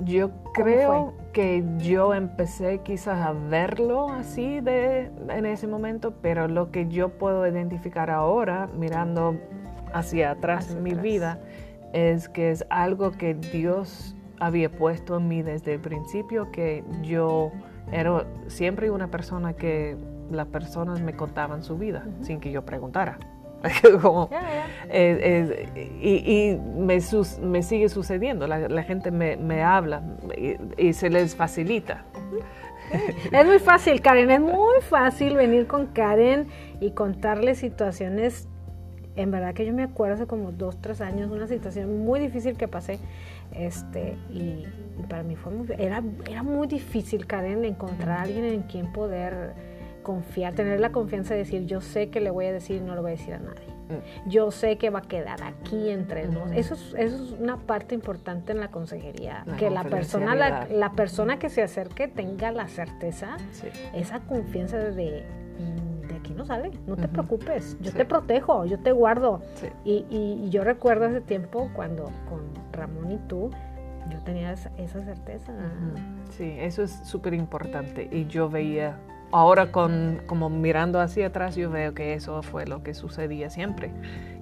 Yo 0.00 0.30
creo 0.52 1.14
que 1.32 1.64
yo 1.78 2.14
empecé 2.14 2.78
quizás 2.78 3.20
a 3.20 3.32
verlo 3.32 4.08
así 4.10 4.60
de, 4.60 5.10
en 5.28 5.46
ese 5.46 5.66
momento, 5.66 6.14
pero 6.22 6.48
lo 6.48 6.70
que 6.70 6.88
yo 6.88 7.10
puedo 7.10 7.46
identificar 7.46 8.10
ahora, 8.10 8.68
mirando 8.76 9.36
hacia 9.92 10.32
atrás 10.32 10.70
en 10.70 10.82
mi 10.82 10.94
vida, 10.94 11.38
es 11.92 12.28
que 12.28 12.50
es 12.50 12.64
algo 12.70 13.12
que 13.12 13.34
Dios 13.34 14.16
había 14.40 14.70
puesto 14.70 15.16
en 15.16 15.28
mí 15.28 15.42
desde 15.42 15.74
el 15.74 15.80
principio, 15.80 16.50
que 16.50 16.84
yo 17.02 17.52
era 17.92 18.26
siempre 18.48 18.90
una 18.90 19.08
persona 19.08 19.52
que 19.52 19.96
las 20.30 20.46
personas 20.48 21.00
me 21.00 21.14
contaban 21.14 21.62
su 21.62 21.76
vida 21.78 22.06
sin 22.20 22.40
que 22.40 22.50
yo 22.50 22.64
preguntara. 22.64 23.18
Eh, 24.96 25.66
y, 26.00 26.56
me, 26.78 26.98
me, 27.42 27.62
sigue 27.62 27.88
sucediendo, 27.88 28.46
la, 28.46 28.82
gente 28.82 29.10
me, 29.10 29.62
habla 29.62 30.02
y, 30.76 30.92
se 30.92 31.10
les 31.10 31.34
facilita. 31.34 32.04
Es 33.32 33.46
muy 33.46 33.58
fácil, 33.58 34.00
Karen, 34.02 34.30
es 34.30 34.40
muy 34.40 34.80
fácil 34.82 35.34
venir 35.34 35.66
con 35.66 35.86
Karen 35.86 36.46
y 36.80 36.92
contarle 36.92 37.54
situaciones. 37.54 38.46
En 39.16 39.30
verdad 39.30 39.54
que 39.54 39.64
yo 39.64 39.72
me 39.72 39.82
acuerdo 39.82 40.14
hace 40.14 40.26
como 40.26 40.52
dos, 40.52 40.80
tres 40.80 41.00
años, 41.00 41.30
una 41.30 41.46
situación 41.46 42.04
muy 42.04 42.20
difícil 42.20 42.56
que 42.56 42.68
pasé. 42.68 42.98
Este, 43.52 44.16
y, 44.30 44.66
para 45.08 45.22
mí 45.22 45.34
fue 45.34 45.52
muy, 45.52 45.66
era, 45.78 46.02
era 46.30 46.42
muy 46.42 46.68
difícil, 46.68 47.26
Karen, 47.26 47.64
encontrar 47.64 48.18
a 48.18 48.22
alguien 48.22 48.44
en 48.44 48.62
quien 48.62 48.92
poder 48.92 49.54
confiar, 50.04 50.54
tener 50.54 50.78
la 50.78 50.92
confianza 50.92 51.34
de 51.34 51.40
decir, 51.40 51.66
yo 51.66 51.80
sé 51.80 52.10
que 52.10 52.20
le 52.20 52.30
voy 52.30 52.46
a 52.46 52.52
decir 52.52 52.76
y 52.76 52.80
no 52.80 52.94
lo 52.94 53.02
voy 53.02 53.10
a 53.10 53.14
decir 53.16 53.34
a 53.34 53.38
nadie. 53.40 53.66
Mm. 53.88 54.28
Yo 54.28 54.52
sé 54.52 54.78
que 54.78 54.90
va 54.90 55.00
a 55.00 55.02
quedar 55.02 55.42
aquí 55.42 55.90
entre 55.90 56.28
nos. 56.28 56.52
Eso 56.52 56.74
es, 56.74 56.94
eso 56.96 57.24
es 57.24 57.32
una 57.32 57.56
parte 57.56 57.96
importante 57.96 58.52
en 58.52 58.60
la 58.60 58.68
consejería, 58.68 59.44
que 59.58 59.68
la 59.70 59.82
persona, 59.82 60.36
la, 60.36 60.92
persona 60.92 61.40
que 61.40 61.48
se 61.48 61.62
acerque 61.62 62.06
tenga 62.06 62.52
la 62.52 62.68
certeza, 62.68 63.36
esa 63.92 64.20
confianza 64.20 64.78
de, 64.78 65.24
de 66.08 66.16
aquí 66.16 66.32
no 66.34 66.44
sale, 66.44 66.70
no 66.86 66.96
te 66.96 67.08
preocupes, 67.08 67.76
yo 67.80 67.92
te 67.92 68.04
protejo, 68.04 68.64
yo 68.66 68.78
te 68.78 68.92
guardo. 68.92 69.42
Y, 69.84 70.06
y, 70.08 70.48
yo 70.50 70.62
recuerdo 70.62 71.06
ese 71.06 71.20
tiempo 71.20 71.70
cuando 71.74 72.04
con 72.28 72.42
Ramón 72.72 73.10
y 73.10 73.18
tú, 73.28 73.50
yo 74.10 74.18
tenía 74.20 74.52
esa, 74.52 74.70
certeza. 74.76 75.52
Sí, 76.30 76.54
eso 76.58 76.82
es 76.82 76.92
súper 77.04 77.34
importante. 77.34 78.08
Y 78.10 78.26
yo 78.26 78.48
veía 78.48 78.98
ahora 79.34 79.72
con, 79.72 80.20
como 80.26 80.48
mirando 80.48 81.00
hacia 81.00 81.26
atrás 81.26 81.56
yo 81.56 81.68
veo 81.70 81.92
que 81.92 82.14
eso 82.14 82.42
fue 82.42 82.66
lo 82.66 82.82
que 82.82 82.94
sucedía 82.94 83.50
siempre. 83.50 83.90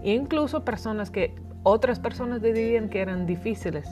Incluso 0.02 0.64
personas 0.64 1.10
que 1.10 1.34
otras 1.62 1.98
personas 1.98 2.42
dirían 2.42 2.88
que 2.88 3.00
eran 3.00 3.24
difíciles, 3.24 3.88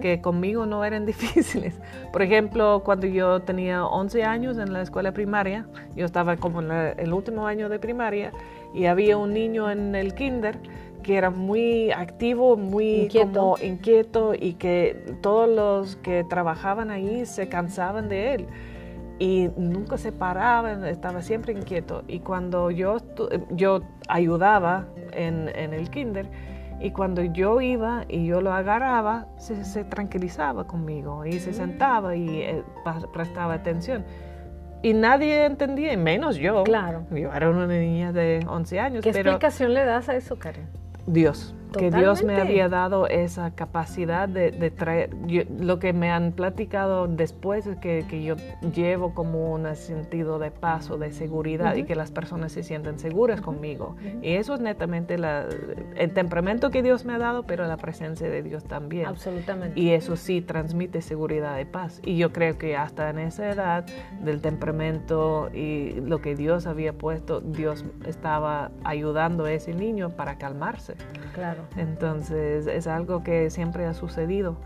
que 0.00 0.20
conmigo 0.20 0.66
no 0.66 0.84
eran 0.84 1.06
difíciles. 1.06 1.80
Por 2.12 2.22
ejemplo, 2.22 2.82
cuando 2.84 3.06
yo 3.06 3.40
tenía 3.40 3.86
11 3.86 4.24
años 4.24 4.58
en 4.58 4.72
la 4.72 4.82
escuela 4.82 5.12
primaria, 5.12 5.66
yo 5.96 6.04
estaba 6.04 6.36
como 6.36 6.60
en 6.60 6.70
el 6.70 7.12
último 7.12 7.46
año 7.46 7.68
de 7.68 7.78
primaria 7.78 8.32
y 8.74 8.84
había 8.84 9.16
un 9.16 9.32
niño 9.32 9.70
en 9.70 9.94
el 9.94 10.14
kinder 10.14 10.58
que 11.02 11.16
era 11.16 11.30
muy 11.30 11.90
activo, 11.90 12.56
muy 12.56 13.08
como 13.08 13.56
inquieto 13.62 14.34
y 14.34 14.54
que 14.54 15.16
todos 15.20 15.48
los 15.48 15.96
que 15.96 16.24
trabajaban 16.24 16.90
ahí 16.90 17.24
se 17.26 17.48
cansaban 17.48 18.08
de 18.08 18.34
él 18.34 18.46
y 19.18 19.50
nunca 19.56 19.96
se 19.96 20.12
paraba, 20.12 20.88
estaba 20.88 21.22
siempre 21.22 21.52
inquieto. 21.52 22.02
Y 22.08 22.20
cuando 22.20 22.70
yo, 22.70 22.98
yo 23.50 23.80
ayudaba 24.08 24.86
en, 25.12 25.48
el 25.48 25.90
kinder, 25.90 26.28
y 26.80 26.90
cuando 26.90 27.22
yo 27.22 27.60
iba 27.60 28.04
y 28.08 28.26
yo 28.26 28.40
lo 28.40 28.52
agarraba, 28.52 29.26
se, 29.38 29.84
tranquilizaba 29.84 30.66
conmigo 30.66 31.24
y 31.24 31.38
se 31.38 31.50
mm. 31.50 31.54
sentaba 31.54 32.16
y 32.16 32.40
eh, 32.40 32.64
prestaba 33.12 33.54
atención. 33.54 34.04
Y 34.82 34.92
nadie 34.92 35.46
entendía, 35.46 35.96
menos 35.96 36.36
yo. 36.36 36.62
Claro. 36.64 37.06
Yo 37.10 37.32
era 37.32 37.48
una 37.48 37.66
niña 37.66 38.12
de 38.12 38.44
11 38.46 38.80
años. 38.80 39.02
¿Qué 39.02 39.10
explicación 39.10 39.72
le 39.72 39.84
das 39.84 40.10
a 40.10 40.16
eso, 40.16 40.38
Karen? 40.38 40.68
Dios 41.06 41.54
que 41.76 41.90
Dios 41.90 42.24
me 42.24 42.40
había 42.40 42.68
dado 42.68 43.06
esa 43.06 43.54
capacidad 43.54 44.28
de, 44.28 44.70
traer, 44.70 45.10
lo 45.58 45.78
que 45.78 45.92
me 45.92 46.10
han 46.10 46.32
platicado 46.32 47.06
después 47.06 47.66
es 47.66 47.76
que, 47.78 48.04
yo 48.24 48.36
llevo 48.74 49.14
como 49.14 49.52
un 49.52 49.74
sentido 49.76 50.38
de 50.38 50.50
paz 50.50 50.90
o 50.90 50.98
de 50.98 51.12
seguridad 51.12 51.74
y 51.76 51.84
que 51.84 51.94
las 51.94 52.10
personas 52.10 52.52
se 52.52 52.62
sienten 52.62 52.98
seguras 52.98 53.40
conmigo. 53.40 53.96
Y 54.22 54.34
eso 54.34 54.54
es 54.54 54.60
netamente 54.60 55.16
el 55.96 56.12
temperamento 56.12 56.70
que 56.70 56.82
Dios 56.82 57.04
me 57.04 57.14
ha 57.14 57.18
dado, 57.18 57.44
pero 57.44 57.66
la 57.66 57.76
presencia 57.76 58.28
de 58.28 58.42
Dios 58.42 58.64
también. 58.64 59.06
Absolutamente. 59.06 59.78
Y 59.78 59.90
eso 59.90 60.16
sí 60.16 60.40
transmite 60.40 61.02
seguridad 61.02 61.58
y 61.58 61.64
paz. 61.64 62.00
Y 62.04 62.16
yo 62.16 62.32
creo 62.32 62.58
que 62.58 62.76
hasta 62.76 63.10
en 63.10 63.18
esa 63.18 63.50
edad 63.50 63.86
del 64.20 64.40
temperamento 64.40 65.50
y 65.52 66.00
lo 66.00 66.20
que 66.20 66.34
Dios 66.34 66.66
había 66.66 66.92
puesto, 66.92 67.40
Dios 67.40 67.84
estaba 68.06 68.70
ayudando 68.84 69.44
a 69.44 69.52
ese 69.52 69.74
niño 69.74 70.10
para 70.10 70.38
calmarse. 70.38 70.94
Claro. 71.34 71.63
Entonces 71.76 72.66
es 72.66 72.86
algo 72.86 73.22
que 73.22 73.50
siempre 73.50 73.86
ha 73.86 73.94
sucedido. 73.94 74.56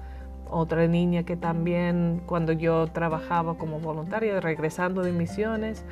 Otra 0.51 0.87
niña 0.87 1.25
que 1.25 1.37
también 1.37 2.23
cuando 2.27 2.53
yo 2.53 2.87
trabajaba 2.87 3.59
como 3.59 3.81
voluntaria, 3.81 4.41
regresando 4.41 5.03
de 5.03 5.13
misiones, 5.13 5.85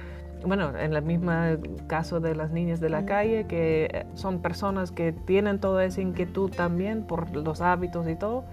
bueno, 0.44 0.76
en 0.78 0.94
el 0.94 1.02
mismo 1.02 1.32
caso 1.86 2.20
de 2.20 2.34
las 2.34 2.50
niñas 2.50 2.80
de 2.80 2.88
la 2.88 3.04
calle, 3.04 3.46
que 3.46 4.06
son 4.14 4.40
personas 4.40 4.92
que 4.92 5.12
tienen 5.12 5.60
toda 5.60 5.84
esa 5.84 6.00
inquietud 6.00 6.50
también 6.50 7.04
por 7.04 7.34
los 7.34 7.60
hábitos 7.60 8.08
y 8.08 8.16
todo, 8.16 8.44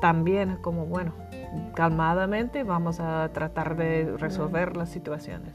también 0.00 0.56
como, 0.60 0.86
bueno, 0.86 1.12
calmadamente 1.74 2.62
vamos 2.64 3.00
a 3.00 3.28
tratar 3.32 3.76
de 3.76 4.14
resolver 4.18 4.76
las 4.76 4.88
situaciones. 4.88 5.54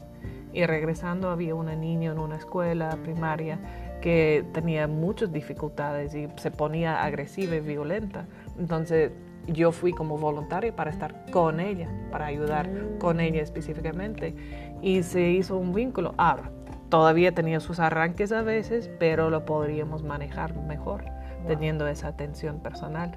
Y 0.52 0.64
regresando 0.64 1.30
había 1.30 1.54
una 1.54 1.76
niña 1.76 2.12
en 2.12 2.18
una 2.18 2.36
escuela 2.36 2.96
primaria 3.02 3.58
que 4.06 4.44
tenía 4.52 4.86
muchas 4.86 5.32
dificultades 5.32 6.14
y 6.14 6.28
se 6.36 6.52
ponía 6.52 7.02
agresiva 7.02 7.56
y 7.56 7.60
violenta. 7.60 8.26
Entonces 8.56 9.10
yo 9.48 9.72
fui 9.72 9.90
como 9.90 10.16
voluntaria 10.16 10.70
para 10.76 10.92
estar 10.92 11.28
con 11.32 11.58
ella, 11.58 11.88
para 12.12 12.26
ayudar 12.26 12.70
con 13.00 13.18
ella 13.18 13.42
específicamente. 13.42 14.32
Y 14.80 15.02
se 15.02 15.30
hizo 15.30 15.56
un 15.56 15.74
vínculo. 15.74 16.14
Ahora, 16.18 16.52
todavía 16.88 17.32
tenía 17.32 17.58
sus 17.58 17.80
arranques 17.80 18.30
a 18.30 18.42
veces, 18.42 18.88
pero 19.00 19.28
lo 19.28 19.44
podríamos 19.44 20.04
manejar 20.04 20.54
mejor 20.54 21.02
teniendo 21.48 21.88
esa 21.88 22.06
atención 22.06 22.60
personal. 22.60 23.10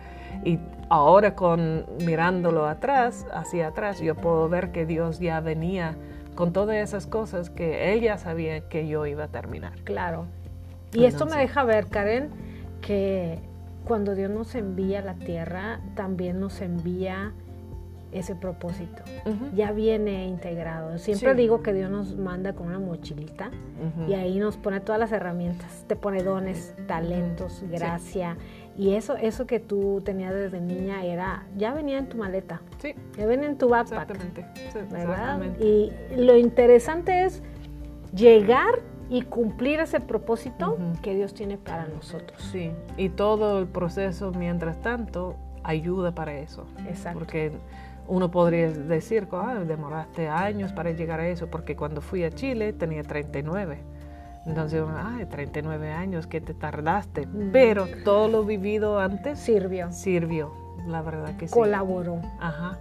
Y 0.43 0.57
ahora 0.89 1.35
con 1.35 1.85
mirándolo 2.03 2.65
atrás, 2.65 3.27
hacia 3.31 3.67
atrás, 3.67 3.99
yo 3.99 4.15
puedo 4.15 4.49
ver 4.49 4.71
que 4.71 4.87
Dios 4.87 5.19
ya 5.19 5.39
venía 5.39 5.95
con 6.33 6.51
todas 6.51 6.77
esas 6.77 7.05
cosas 7.05 7.51
que 7.51 7.93
él 7.93 8.01
ya 8.01 8.17
sabía 8.17 8.61
que 8.69 8.87
yo 8.87 9.05
iba 9.05 9.25
a 9.25 9.27
terminar. 9.27 9.73
Claro, 9.83 10.25
y 10.93 11.05
esto 11.05 11.25
me 11.25 11.37
deja 11.37 11.63
ver, 11.63 11.87
Karen, 11.87 12.29
que 12.81 13.39
cuando 13.85 14.15
Dios 14.15 14.29
nos 14.31 14.55
envía 14.55 14.99
a 14.99 15.01
la 15.03 15.13
tierra, 15.15 15.79
también 15.95 16.39
nos 16.39 16.61
envía 16.61 17.31
ese 18.11 18.33
propósito. 18.35 19.03
Ya 19.55 19.71
viene 19.71 20.25
integrado. 20.27 20.97
Siempre 20.97 21.31
Sí. 21.33 21.37
digo 21.37 21.61
que 21.61 21.73
Dios 21.73 21.91
nos 21.91 22.15
manda 22.17 22.53
con 22.53 22.65
una 22.67 22.79
mochilita 22.79 23.51
y 24.07 24.13
ahí 24.15 24.39
nos 24.39 24.57
pone 24.57 24.79
todas 24.79 24.97
las 24.99 25.11
herramientas. 25.11 25.83
Te 25.87 25.95
pone 25.95 26.23
dones, 26.23 26.73
talentos, 26.87 27.63
gracia. 27.69 28.35
Y 28.75 28.95
eso, 28.95 29.15
eso 29.15 29.45
que 29.45 29.59
tú 29.59 30.01
tenías 30.03 30.33
desde 30.33 30.59
niña 30.59 31.03
era, 31.05 31.43
ya 31.55 31.71
venía 31.73 31.97
en 31.99 32.07
tu 32.09 32.17
maleta, 32.17 32.61
Sí, 32.81 32.95
ya 33.17 33.25
venía 33.27 33.47
en 33.47 33.57
tu 33.57 33.69
backpack. 33.69 34.09
exactamente. 34.09 34.45
sí, 34.71 34.79
¿verdad? 34.91 35.43
exactamente. 35.43 35.65
Y 35.65 35.91
lo 36.17 36.35
interesante 36.37 37.25
es 37.25 37.43
llegar 38.15 38.79
y 39.09 39.23
cumplir 39.23 39.79
ese 39.79 39.99
propósito 39.99 40.77
que 41.01 41.15
Dios 41.15 41.33
tiene 41.33 41.57
para 41.57 41.87
nosotros. 41.87 42.41
Sí, 42.51 42.71
y 42.97 43.09
todo 43.09 43.59
el 43.59 43.67
proceso 43.67 44.31
mientras 44.31 44.81
tanto 44.81 45.35
ayuda 45.63 46.13
para 46.13 46.33
eso. 46.33 46.65
Exacto. 46.87 47.19
Porque 47.19 47.51
uno 48.07 48.31
podría 48.31 48.69
decir, 48.71 49.27
ah, 49.31 49.55
demoraste 49.67 50.27
años 50.29 50.73
para 50.73 50.91
llegar 50.91 51.19
a 51.19 51.27
eso, 51.27 51.47
porque 51.47 51.75
cuando 51.75 52.01
fui 52.01 52.23
a 52.23 52.31
Chile 52.31 52.73
tenía 52.73 53.03
39. 53.03 53.79
Entonces, 54.45 54.83
ah, 54.87 55.19
39 55.29 55.91
años, 55.91 56.25
que 56.25 56.41
te 56.41 56.53
tardaste. 56.53 57.27
Pero 57.51 57.87
todo 58.03 58.27
lo 58.27 58.43
vivido 58.45 58.99
antes 58.99 59.39
Sirvió, 59.39 59.91
sirvió, 59.91 60.53
la 60.87 61.01
verdad 61.01 61.35
que 61.37 61.47
sí. 61.47 61.53
colaboró. 61.53 62.21
Ajá. 62.39 62.79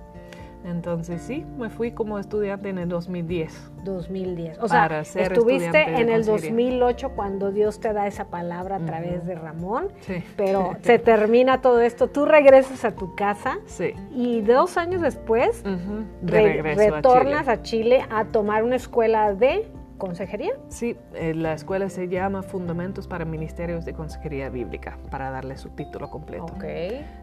Entonces 0.64 1.22
sí, 1.22 1.46
me 1.56 1.70
fui 1.70 1.92
como 1.92 2.18
estudiante 2.18 2.68
en 2.68 2.78
el 2.78 2.88
2010. 2.88 3.70
2010. 3.84 4.58
O 4.58 4.68
sea, 4.68 4.86
estuviste 5.00 5.82
en 5.82 6.08
el 6.10 6.26
consejería. 6.26 6.50
2008 6.50 7.10
cuando 7.14 7.52
Dios 7.52 7.80
te 7.80 7.92
da 7.92 8.06
esa 8.06 8.26
palabra 8.26 8.76
a 8.76 8.80
través 8.80 9.24
de 9.24 9.34
Ramón, 9.36 9.88
Sí. 10.00 10.22
pero 10.36 10.72
se 10.82 10.98
termina 10.98 11.60
todo 11.60 11.80
esto, 11.80 12.08
tú 12.08 12.26
regresas 12.26 12.84
a 12.84 12.90
tu 12.90 13.14
casa 13.14 13.58
Sí. 13.66 13.94
y 14.14 14.40
dos 14.42 14.76
años 14.76 15.00
después 15.00 15.62
Ujú, 15.64 16.04
De 16.22 16.32
re- 16.32 16.62
regreso 16.62 16.96
retornas 16.96 17.48
a 17.48 17.62
Chile. 17.62 18.00
a 18.00 18.02
Chile 18.02 18.14
a 18.16 18.24
tomar 18.26 18.64
una 18.64 18.76
escuela 18.76 19.32
de 19.34 19.70
consejería. 19.96 20.52
Sí, 20.68 20.96
eh, 21.14 21.34
la 21.34 21.54
escuela 21.54 21.88
se 21.88 22.06
llama 22.08 22.42
Fundamentos 22.44 23.08
para 23.08 23.24
Ministerios 23.24 23.84
de 23.84 23.94
Consejería 23.94 24.48
Bíblica, 24.48 24.96
para 25.10 25.28
darle 25.30 25.56
su 25.56 25.70
título 25.70 26.08
completo. 26.08 26.44
Ok. 26.44 26.64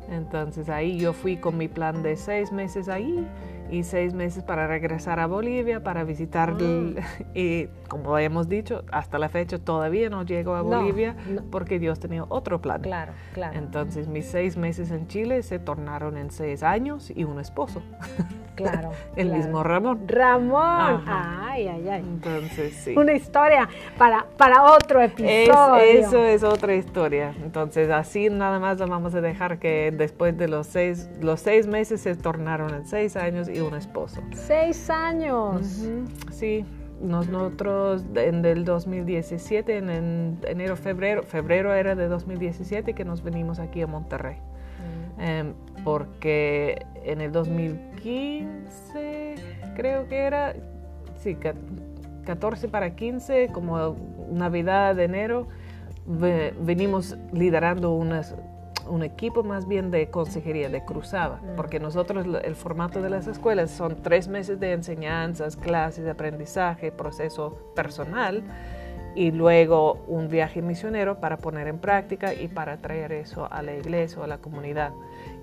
Entonces 0.09 0.69
ahí 0.69 0.97
yo 0.99 1.13
fui 1.13 1.37
con 1.37 1.57
mi 1.57 1.67
plan 1.67 2.03
de 2.03 2.15
seis 2.15 2.51
meses 2.51 2.89
ahí 2.89 3.27
y 3.71 3.81
seis 3.83 4.13
meses 4.13 4.43
para 4.43 4.67
regresar 4.67 5.19
a 5.19 5.25
Bolivia 5.25 5.83
para 5.83 6.03
visitar 6.03 6.51
Ah. 6.51 6.57
el- 6.59 6.99
y 7.33 7.67
como 7.87 8.15
hemos 8.19 8.47
dicho 8.47 8.83
hasta 8.91 9.17
la 9.17 9.27
fecha 9.29 9.57
todavía 9.57 10.07
no 10.11 10.21
llego 10.23 10.53
a 10.55 10.59
No, 10.59 10.65
Bolivia 10.81 11.15
no. 11.27 11.41
porque 11.49 11.79
Dios 11.79 11.99
tenía 11.99 12.25
otro 12.29 12.61
plan. 12.61 12.81
Claro, 12.81 13.13
claro. 13.33 13.57
Entonces 13.57 14.07
mis 14.07 14.25
seis 14.27 14.55
meses 14.55 14.91
en 14.91 15.07
Chile 15.07 15.41
se 15.41 15.57
tornaron 15.57 16.15
en 16.17 16.29
seis 16.29 16.61
años 16.61 17.11
y 17.15 17.23
un 17.23 17.39
esposo, 17.39 17.81
Claro. 18.55 18.91
el 19.15 19.27
claro. 19.29 19.37
mismo 19.43 19.63
Ramón. 19.63 20.07
Ramón. 20.07 20.61
Ajá. 20.61 21.47
Ay, 21.51 21.67
ay, 21.67 21.89
ay. 21.89 22.01
Entonces 22.01 22.73
sí. 22.75 22.95
Una 22.95 23.13
historia 23.13 23.67
para, 23.97 24.25
para 24.37 24.63
otro 24.63 25.01
Es- 25.01 25.11
episodio. 25.17 25.75
eso 25.83 26.23
es 26.23 26.43
otra 26.43 26.75
historia. 26.75 27.33
Entonces, 27.43 27.89
así 27.89 28.29
nada 28.29 28.59
más 28.59 28.79
la 28.79 28.85
vamos 28.85 29.13
a 29.15 29.21
dejar 29.21 29.57
que 29.59 29.91
después 29.97 30.37
de 30.37 30.47
los 30.47 30.67
seis, 30.67 31.09
los 31.21 31.39
seis 31.41 31.67
meses 31.67 32.01
se 32.01 32.15
tornaron 32.15 32.73
en 32.73 32.85
seis 32.85 33.15
años 33.15 33.49
y 33.49 33.59
un 33.59 33.75
esposo. 33.75 34.21
Seis 34.33 34.89
años. 34.89 35.79
Ujú, 35.81 36.05
Sí, 36.31 36.65
nos- 37.01 37.27
nosotros 37.29 38.05
en 38.15 38.43
el 38.45 38.63
2017, 38.65 39.77
en, 39.77 39.89
en 39.89 40.37
enero, 40.47 40.75
febrero, 40.77 41.23
febrero 41.23 41.73
era 41.73 41.95
de 41.95 42.07
2017 42.07 42.93
que 42.93 43.05
nos 43.05 43.23
venimos 43.23 43.59
aquí 43.59 43.81
a 43.81 43.87
Monterrey. 43.87 44.37
Mm. 45.17 45.21
Em, 45.21 45.53
porque 45.83 46.85
en 47.03 47.21
el 47.21 47.31
2015, 47.31 49.35
creo 49.75 50.07
que 50.07 50.17
era, 50.19 50.53
sí, 51.17 51.35
ca- 51.35 51.53
14 52.25 52.67
para 52.67 52.95
15, 52.95 53.49
como 53.51 53.95
Navidad, 54.31 54.99
enero, 54.99 55.47
ve- 56.07 56.53
venimos 56.61 57.15
liderando 57.31 57.93
unas- 57.93 58.35
un 58.87 59.03
equipo 59.03 59.43
más 59.43 59.67
bien 59.67 59.91
de 59.91 60.09
consejería, 60.09 60.69
de 60.69 60.83
cruzada, 60.85 61.37
Mm. 61.41 61.55
porque 61.55 61.79
nosotros 61.79 62.25
el 62.43 62.55
formato 62.55 63.01
de 63.01 63.09
las 63.09 63.27
escuelas 63.27 63.71
son 63.71 63.97
tres 64.01 64.27
meses 64.27 64.59
de 64.59 64.73
enseñanzas, 64.73 65.55
clases 65.57 66.03
de 66.05 66.11
aprendizaje, 66.11 66.91
proceso 66.91 67.57
personal 67.75 68.43
y 69.15 69.31
luego 69.31 70.03
un 70.07 70.27
viaje 70.27 70.61
misionero 70.61 71.19
para 71.21 71.37
poner 71.37 71.67
en 71.67 71.77
práctica 71.79 72.33
y 72.33 72.47
para 72.49 72.77
traer 72.77 73.13
eso 73.13 73.47
a 73.51 73.61
la 73.61 73.73
iglesia 73.73 74.19
o 74.19 74.23
a 74.23 74.27
la 74.27 74.39
comunidad. 74.39 74.91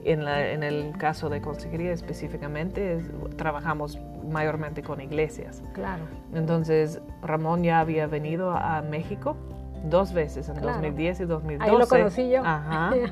En, 0.05 0.25
la- 0.25 0.51
en 0.51 0.63
el 0.63 0.93
caso 0.99 1.29
de 1.31 1.41
consejería 1.41 1.93
específicamente, 1.93 2.97
es- 2.97 3.11
trabajamos 3.37 3.99
mayormente 4.31 4.83
con 4.83 5.01
iglesias. 5.01 5.63
Claro. 5.73 6.03
Entonces, 6.35 7.01
Ramón 7.23 7.63
ya 7.63 7.81
había 7.81 8.07
venido 8.09 8.51
a 8.51 8.83
México 8.83 9.37
dos 9.85 10.13
veces, 10.13 10.49
en 10.49 10.55
Claro. 10.57 10.73
2010 10.75 11.21
y 11.21 11.25
2012. 11.25 11.71
Ahí 11.71 11.79
lo 11.79 11.87
conocí 11.87 12.31
yo. 12.31 12.43
Ajá. 12.45 12.91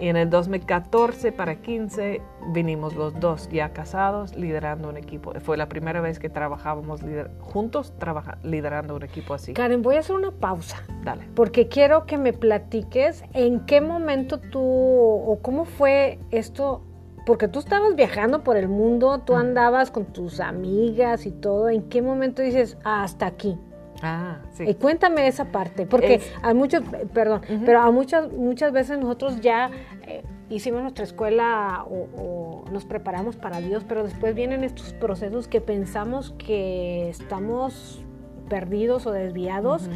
Y 0.00 0.08
en 0.08 0.16
el 0.16 0.30
2014 0.30 1.30
para 1.30 1.56
15 1.56 2.22
vinimos 2.54 2.94
los 2.96 3.20
dos 3.20 3.50
ya 3.50 3.74
casados 3.74 4.34
liderando 4.34 4.88
un 4.88 4.96
equipo. 4.96 5.34
Fue 5.40 5.58
la 5.58 5.68
primera 5.68 6.00
vez 6.00 6.18
que 6.18 6.30
trabajábamos 6.30 7.02
lider- 7.02 7.28
juntos 7.40 7.92
trabaja- 7.98 8.38
liderando 8.42 8.96
un 8.96 9.02
equipo 9.02 9.34
así. 9.34 9.52
Karen, 9.52 9.82
voy 9.82 9.96
a 9.96 9.98
hacer 9.98 10.16
una 10.16 10.30
pausa. 10.30 10.78
Dale. 11.04 11.28
Porque 11.34 11.68
quiero 11.68 12.06
que 12.06 12.16
me 12.16 12.32
platiques 12.32 13.24
en 13.34 13.60
qué 13.66 13.82
momento 13.82 14.38
tú 14.40 14.62
o 14.62 15.38
cómo 15.42 15.66
fue 15.66 16.18
esto, 16.30 16.80
porque 17.26 17.46
tú 17.48 17.58
estabas 17.58 17.94
viajando 17.94 18.42
por 18.42 18.56
el 18.56 18.68
mundo, 18.68 19.18
tú 19.26 19.36
andabas 19.36 19.90
con 19.90 20.06
tus 20.06 20.40
amigas 20.40 21.26
y 21.26 21.30
todo, 21.30 21.68
¿en 21.68 21.82
qué 21.90 22.00
momento 22.00 22.40
dices 22.40 22.78
"Ah, 22.84 23.02
hasta 23.02 23.26
aquí? 23.26 23.58
Ah, 24.02 24.38
sí. 24.52 24.64
Y 24.68 24.74
cuéntame 24.74 25.26
esa 25.26 25.46
parte, 25.46 25.86
porque 25.86 26.14
Es- 26.14 26.32
a 26.42 26.54
muchos, 26.54 26.82
perdón, 27.12 27.42
pero 27.66 27.80
a 27.80 27.90
muchas 27.90 28.32
muchas 28.32 28.72
veces 28.72 28.98
nosotros 28.98 29.40
ya 29.40 29.70
eh, 30.06 30.22
hicimos 30.48 30.80
nuestra 30.82 31.04
escuela 31.04 31.84
o, 31.88 32.08
o 32.16 32.64
nos 32.70 32.84
preparamos 32.84 33.36
para 33.36 33.60
Dios, 33.60 33.84
pero 33.86 34.02
después 34.02 34.34
vienen 34.34 34.64
estos 34.64 34.92
procesos 34.94 35.48
que 35.48 35.60
pensamos 35.60 36.34
que 36.38 37.08
estamos 37.10 38.02
perdidos 38.48 39.06
o 39.06 39.12
desviados, 39.12 39.88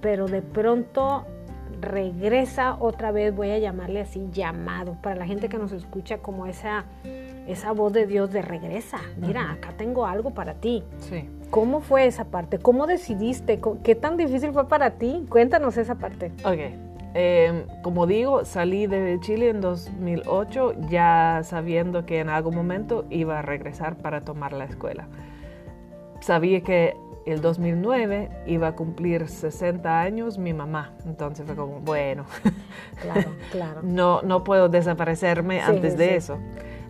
pero 0.00 0.26
de 0.26 0.42
pronto 0.42 1.24
regresa 1.80 2.76
otra 2.78 3.10
vez, 3.12 3.34
voy 3.34 3.50
a 3.50 3.58
llamarle 3.58 4.00
así, 4.00 4.28
llamado, 4.32 4.96
para 5.02 5.16
la 5.16 5.26
gente 5.26 5.48
que 5.48 5.58
nos 5.58 5.72
escucha 5.72 6.18
como 6.18 6.46
esa, 6.46 6.84
esa 7.46 7.72
voz 7.72 7.92
de 7.92 8.06
Dios 8.06 8.30
de 8.32 8.42
regresa, 8.42 8.98
mira, 9.16 9.50
acá 9.52 9.72
tengo 9.76 10.06
algo 10.06 10.30
para 10.30 10.54
ti. 10.54 10.84
Sí. 10.98 11.28
¿Cómo 11.52 11.80
fue 11.82 12.06
esa 12.06 12.24
parte? 12.24 12.58
¿Cómo 12.58 12.86
decidiste? 12.86 13.60
¿Cómo- 13.60 13.82
¿Qué 13.82 13.94
tan 13.94 14.16
difícil 14.16 14.54
fue 14.54 14.68
para 14.68 14.92
ti? 14.92 15.26
Cuéntanos 15.28 15.76
esa 15.76 15.96
parte. 15.96 16.32
Ok. 16.46 16.58
Eh, 17.14 17.66
como 17.82 18.06
digo, 18.06 18.46
salí 18.46 18.86
de 18.86 19.18
Chile 19.20 19.50
en 19.50 19.60
2008 19.60 20.72
ya 20.88 21.42
sabiendo 21.44 22.06
que 22.06 22.20
en 22.20 22.30
algún 22.30 22.54
momento 22.54 23.04
iba 23.10 23.38
a 23.38 23.42
regresar 23.42 23.96
para 23.96 24.22
tomar 24.22 24.54
la 24.54 24.64
escuela. 24.64 25.08
Sabía 26.20 26.62
que 26.62 26.96
el 27.26 27.42
2009 27.42 28.30
iba 28.46 28.68
a 28.68 28.72
cumplir 28.74 29.28
60 29.28 30.00
años 30.00 30.38
mi 30.38 30.54
mamá, 30.54 30.94
entonces 31.04 31.44
fue 31.44 31.54
como, 31.54 31.80
bueno, 31.80 32.24
Claro, 33.02 33.30
claro. 33.52 33.80
no, 33.82 34.22
no 34.22 34.42
puedo 34.42 34.70
desaparecerme 34.70 35.56
Sí, 35.60 35.64
antes 35.66 35.98
de 35.98 36.08
sí. 36.08 36.14
eso. 36.14 36.38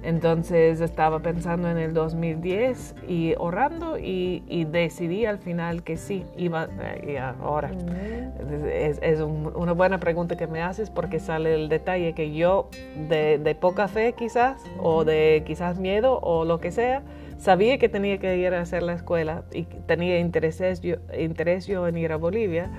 Entonces 0.03 0.81
estaba 0.81 1.21
pensando 1.21 1.71
en 1.71 1.79
el 1.79 1.95
2010 1.95 2.95
y 3.09 3.35
orando 3.39 3.99
y, 3.99 4.43
y 4.49 4.65
decidí 4.65 5.27
al 5.27 5.39
final 5.39 5.83
que 5.85 5.97
sí, 5.97 6.25
iba, 6.37 6.65
eh, 6.81 7.13
y 7.13 7.17
ahora. 7.17 7.69
Mm, 7.69 8.67
Es, 8.69 8.99
es 9.03 9.21
un- 9.21 9.53
una 9.55 9.73
buena 9.73 9.99
pregunta 10.01 10.37
que 10.37 10.47
me 10.47 10.61
haces 10.63 10.91
porque 10.91 11.21
sale 11.21 11.55
el 11.55 11.69
detalle 11.69 12.15
que 12.15 12.33
yo 12.35 12.69
de, 13.09 13.39
de 13.39 13.55
poca 13.55 13.87
fe 13.89 14.15
quizás 14.15 14.61
o 14.81 15.05
de 15.05 15.43
quizás 15.47 15.79
miedo 15.79 16.19
o 16.21 16.45
lo 16.45 16.59
que 16.59 16.73
sea, 16.73 17.03
sabía 17.39 17.79
que 17.79 17.89
tenía 17.89 18.19
que 18.19 18.37
ir 18.37 18.53
a 18.55 18.61
hacer 18.61 18.83
la 18.83 18.95
escuela 18.95 19.45
y 19.53 19.65
tenía 19.65 20.19
interés 20.19 20.61
yo, 20.81 20.97
interés 21.19 21.67
yo 21.67 21.87
en 21.87 21.97
ir 21.97 22.13
a 22.13 22.17
Bolivia, 22.17 22.71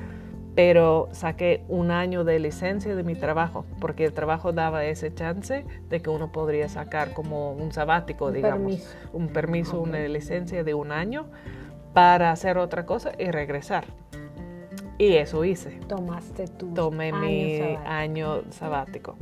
pero 0.55 1.09
saqué 1.11 1.63
un 1.67 1.89
año 1.91 2.23
de 2.23 2.39
licencia 2.39 2.95
de 2.95 3.03
mi 3.03 3.15
trabajo 3.15 3.65
porque 3.79 4.05
el 4.05 4.13
trabajo 4.13 4.51
daba 4.53 4.85
ese 4.85 5.13
chance 5.13 5.65
de 5.89 6.01
que 6.01 6.09
uno 6.09 6.31
podría 6.31 6.69
sacar 6.69 7.13
como 7.13 7.53
un 7.53 7.71
sabático, 7.71 8.27
Un 8.27 8.33
digamos, 8.33 8.59
permiso. 8.61 8.89
un 9.13 9.27
permiso, 9.29 9.81
una 9.81 9.99
licencia 10.07 10.63
de 10.63 10.73
un 10.75 10.91
año 10.91 11.25
para 11.93 12.31
hacer 12.31 12.57
otra 12.57 12.85
cosa 12.85 13.11
y 13.17 13.31
regresar. 13.31 13.85
Y 14.99 15.15
eso 15.15 15.43
hice. 15.43 15.71
Tomaste 15.87 16.47
tu 16.47 16.73
Tomé 16.73 17.11
mi 17.11 17.55
año 17.59 17.65
sabático. 17.65 17.89
año 17.89 18.41
sabático. 18.51 19.15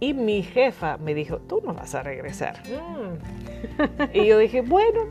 Y 0.00 0.14
mi 0.14 0.42
jefa 0.42 0.96
me 0.98 1.12
dijo, 1.14 1.38
tú 1.38 1.60
no 1.64 1.74
vas 1.74 1.94
a 1.94 2.02
regresar. 2.02 2.62
Mm, 2.68 4.16
y 4.16 4.26
yo 4.26 4.38
dije, 4.38 4.60
bueno, 4.60 5.06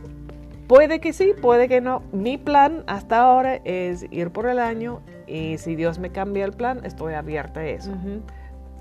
puede 0.67 0.99
que 0.99 1.13
sí, 1.13 1.33
puede 1.41 1.67
que 1.67 1.81
no. 1.81 2.03
Mi 2.11 2.37
plan 2.37 2.83
hasta 2.87 3.19
ahora 3.19 3.55
es 3.63 4.05
ir 4.11 4.31
por 4.31 4.47
el 4.47 4.59
año 4.59 5.01
y 5.25 5.57
si 5.57 5.75
Dios 5.75 5.99
me 5.99 6.11
cambia 6.11 6.45
el 6.45 6.53
plan, 6.53 6.81
estoy 6.83 7.13
abierta 7.13 7.61
a 7.61 7.65
eso. 7.67 7.91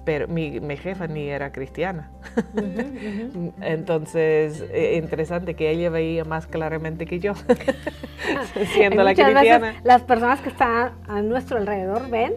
pero 0.05 0.29
mi, 0.29 0.61
mi 0.61 0.77
jefa 0.77 1.09
ni 1.09 1.29
era 1.29 1.51
cristiana. 1.51 2.11
Entonces, 3.61 4.65
eh, 4.71 5.01
interesante 5.03 5.55
que 5.55 5.69
ella 5.71 5.91
veía 5.91 6.25
más 6.25 6.47
claramente 6.47 7.07
que 7.07 7.19
yo, 7.19 7.33
siendo 8.75 9.03
la 9.03 9.15
cristiana. 9.15 9.75
las 9.83 10.03
personas 10.03 10.41
que 10.41 10.51
están 10.51 10.93
a 11.09 11.23
nuestro 11.23 11.59
alrededor 11.59 12.09
ven, 12.09 12.35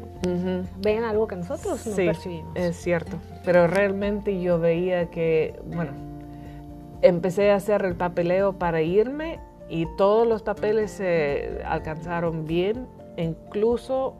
ven 0.81 1.03
algo 1.03 1.27
que 1.27 1.35
nosotros 1.35 1.85
no 1.85 2.13
sí, 2.15 2.41
Es 2.55 2.75
cierto, 2.75 3.17
pero 3.45 3.67
realmente 3.67 4.41
yo 4.41 4.59
veía 4.59 5.11
que, 5.11 5.59
bueno, 5.65 5.91
empecé 7.01 7.51
a 7.51 7.55
hacer 7.55 7.85
el 7.85 7.95
papeleo 7.95 8.53
para 8.53 8.81
irme 8.81 9.39
y 9.69 9.85
todos 9.97 10.27
los 10.27 10.43
papeles 10.43 10.91
se 10.91 11.61
alcanzaron 11.65 12.45
bien, 12.45 12.87
incluso 13.17 14.15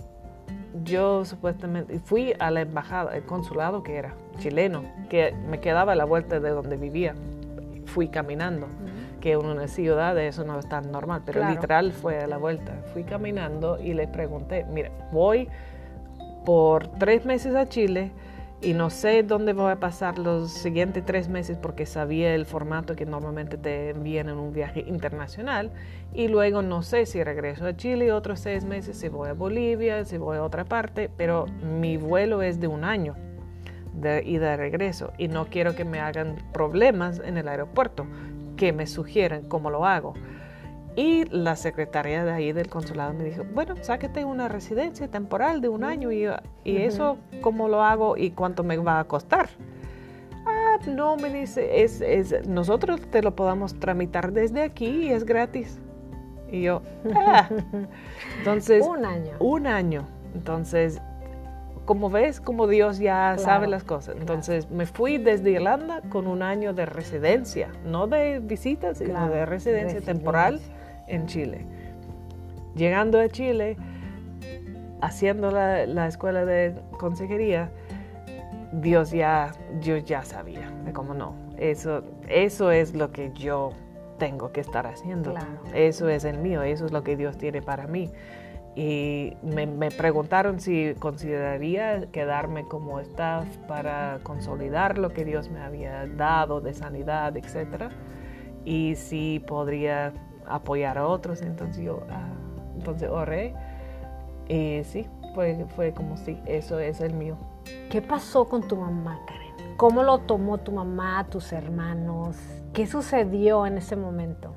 yo 0.84 1.26
supuestamente 1.26 2.00
fui 2.00 2.34
a 2.40 2.52
la 2.52 2.62
embajada, 2.62 3.16
el 3.16 3.24
consulado 3.24 3.84
que 3.84 3.96
era 3.96 4.14
chileno, 4.38 4.84
que 5.10 5.34
me 5.50 5.60
quedaba 5.60 5.94
a 5.94 5.96
la 5.96 6.06
vuelta 6.06 6.40
de 6.40 6.50
donde 6.52 6.78
vivía. 6.78 7.16
Fui 7.86 8.10
caminando, 8.10 8.68
que 9.20 9.32
en 9.32 9.46
una 9.46 9.68
ciudad 9.68 10.18
eso 10.20 10.44
no 10.44 10.60
es 10.60 10.70
tan 10.70 10.92
normal, 10.92 11.24
pero 11.26 11.48
literal 11.50 11.92
fue 11.92 12.20
a 12.20 12.28
la 12.28 12.38
vuelta. 12.38 12.74
Fui 12.94 13.04
caminando 13.04 13.80
y 13.80 13.94
le 13.94 14.08
pregunté, 14.08 14.66
mira, 14.72 14.92
voy 15.12 15.50
por 16.46 16.88
tres 16.88 17.26
meses 17.26 17.56
a 17.56 17.68
Chile 17.68 18.12
y 18.62 18.74
no 18.74 18.90
sé 18.90 19.24
dónde 19.24 19.54
voy 19.54 19.72
a 19.72 19.80
pasar 19.80 20.20
los 20.20 20.52
siguientes 20.52 21.06
tres 21.06 21.30
meses 21.30 21.58
porque 21.58 21.86
sabía 21.86 22.36
el 22.36 22.46
formato 22.46 22.96
que 22.96 23.06
normalmente 23.06 23.58
te 23.58 23.92
envían 23.92 24.28
en 24.28 24.38
un 24.38 24.52
viaje 24.52 24.84
internacional 24.86 25.72
y 26.14 26.28
luego 26.28 26.62
no 26.62 26.82
sé 26.82 27.06
si 27.06 27.24
regreso 27.24 27.66
a 27.66 27.78
Chile 27.78 28.12
otros 28.12 28.42
seis 28.42 28.66
meses, 28.66 28.98
si 28.98 29.08
voy 29.08 29.30
a 29.30 29.34
Bolivia, 29.34 30.04
si 30.04 30.18
voy 30.18 30.38
a 30.38 30.44
otra 30.44 30.66
parte, 30.66 31.10
pero 31.16 31.46
mi 31.64 31.96
vuelo 31.96 32.42
es 32.42 32.60
de 32.60 32.68
un 32.68 32.84
año 32.84 33.16
de 33.94 34.24
ida 34.26 34.52
de 34.52 34.58
regreso 34.58 35.14
y 35.18 35.30
no 35.30 35.46
quiero 35.46 35.76
que 35.76 35.86
me 35.86 36.02
hagan 36.02 36.36
problemas 36.52 37.22
en 37.24 37.38
el 37.38 37.48
aeropuerto, 37.48 38.06
que 38.58 38.74
me 38.74 38.88
sugieran 38.88 39.44
cómo 39.48 39.70
lo 39.70 39.86
hago. 39.86 40.16
Y 40.96 41.26
la 41.26 41.56
secretaria 41.56 42.26
de 42.26 42.32
ahí 42.32 42.52
del 42.52 42.68
consulado 42.68 43.14
me 43.14 43.24
dijo, 43.24 43.44
bueno, 43.54 43.76
sáquete 43.82 44.26
una 44.26 44.48
residencia 44.48 45.08
temporal 45.08 45.62
de 45.62 45.70
un 45.70 45.84
año 45.84 46.12
y, 46.12 46.28
y 46.64 46.78
eso, 46.78 47.18
¿cómo 47.42 47.70
lo 47.70 47.84
hago 47.84 48.18
y 48.18 48.32
cuánto 48.32 48.64
me 48.64 48.78
va 48.78 49.00
a 49.00 49.04
costar? 49.06 49.50
Ah, 50.46 50.78
no, 50.88 51.16
me 51.16 51.30
dice, 51.30 51.84
es, 51.84 52.02
es, 52.02 52.48
nosotros 52.48 53.02
te 53.12 53.22
lo 53.22 53.36
podamos 53.36 53.80
tramitar 53.80 54.34
desde 54.34 54.64
aquí 54.64 54.88
y 54.88 55.10
es 55.10 55.26
gratis. 55.26 55.80
Y 56.52 56.64
yo, 56.64 56.82
ah. 57.16 57.48
Entonces, 58.40 58.86
un 58.86 59.06
año. 59.06 59.34
Un 59.40 59.68
año. 59.68 60.08
Entonces, 60.34 61.00
como 61.86 62.10
ves, 62.12 62.40
como 62.40 62.68
Dios 62.68 63.00
ya 63.00 63.36
sabe 63.40 63.68
las 63.68 63.84
cosas. 63.84 64.16
Entonces 64.20 64.70
me 64.70 64.86
fui 64.86 65.18
desde 65.18 65.50
Irlanda 65.50 66.02
con 66.10 66.28
un 66.28 66.44
año 66.44 66.72
de 66.72 66.86
residencia, 66.86 67.70
no 67.84 68.06
de 68.06 68.40
visitas, 68.40 69.00
sino 69.00 69.28
de 69.28 69.44
residencia 69.48 70.00
temporal 70.00 70.60
en 71.10 71.26
Chile. 71.26 71.66
Llegando 72.76 73.20
a 73.20 73.28
Chile, 73.28 73.76
haciendo 75.02 75.52
la, 75.52 76.08
escuela 76.08 76.46
de 76.46 76.76
consejería, 76.98 77.70
Dios 78.72 79.12
ya, 79.12 79.52
yo 79.82 79.98
ya 79.98 80.24
sabía, 80.24 80.72
de 80.86 80.94
cómo 80.94 81.14
no, 81.14 81.34
eso, 81.58 82.04
eso 82.28 82.72
es 82.72 82.94
lo 82.94 83.12
que 83.12 83.32
yo 83.34 83.72
tengo 84.18 84.52
que 84.52 84.62
estar 84.62 84.86
haciendo. 84.86 85.34
Eso 85.74 86.10
es 86.10 86.26
el 86.26 86.38
mío, 86.38 86.62
eso 86.62 86.86
es 86.86 86.92
lo 86.92 87.04
que 87.04 87.16
Dios 87.18 87.38
tiene 87.38 87.62
para 87.62 87.88
mí. 87.88 88.12
Y 88.76 89.34
me, 89.42 89.66
me, 89.66 89.90
preguntaron 89.90 90.60
si 90.60 90.94
consideraría 91.00 92.06
quedarme 92.12 92.66
como 92.66 93.00
staff 93.00 93.46
para 93.68 94.20
consolidar 94.24 94.98
lo 95.00 95.10
que 95.10 95.26
Dios 95.26 95.50
me 95.50 95.60
había 95.60 96.06
dado 96.06 96.62
de 96.62 96.74
sanidad, 96.74 97.36
etc. 97.36 97.92
Y 98.64 98.96
si 98.96 99.44
podría 99.46 100.14
apoyar 100.50 100.98
a 100.98 101.08
otros. 101.08 101.42
Entonces 101.42 101.84
yo, 101.84 102.04
ah, 102.10 102.30
entonces 102.76 103.10
oré 103.10 103.54
y 104.48 104.84
sí, 104.84 105.08
fue, 105.36 105.66
fue 105.76 105.94
como 105.94 106.18
si 106.18 106.38
eso 106.46 106.80
es 106.80 107.02
el 107.02 107.14
mío. 107.14 107.38
¿Qué 107.90 108.02
pasó 108.02 108.46
con 108.48 108.68
tu 108.68 108.76
mamá, 108.76 109.20
Karen? 109.28 109.78
¿Cómo 109.78 110.04
lo 110.04 110.20
tomó 110.20 110.58
tu 110.58 110.72
mamá, 110.72 111.26
tus 111.30 111.54
hermanos? 111.54 112.38
¿Qué 112.74 112.86
sucedió 112.86 113.66
en 113.66 113.78
ese 113.78 113.96
momento? 113.96 114.54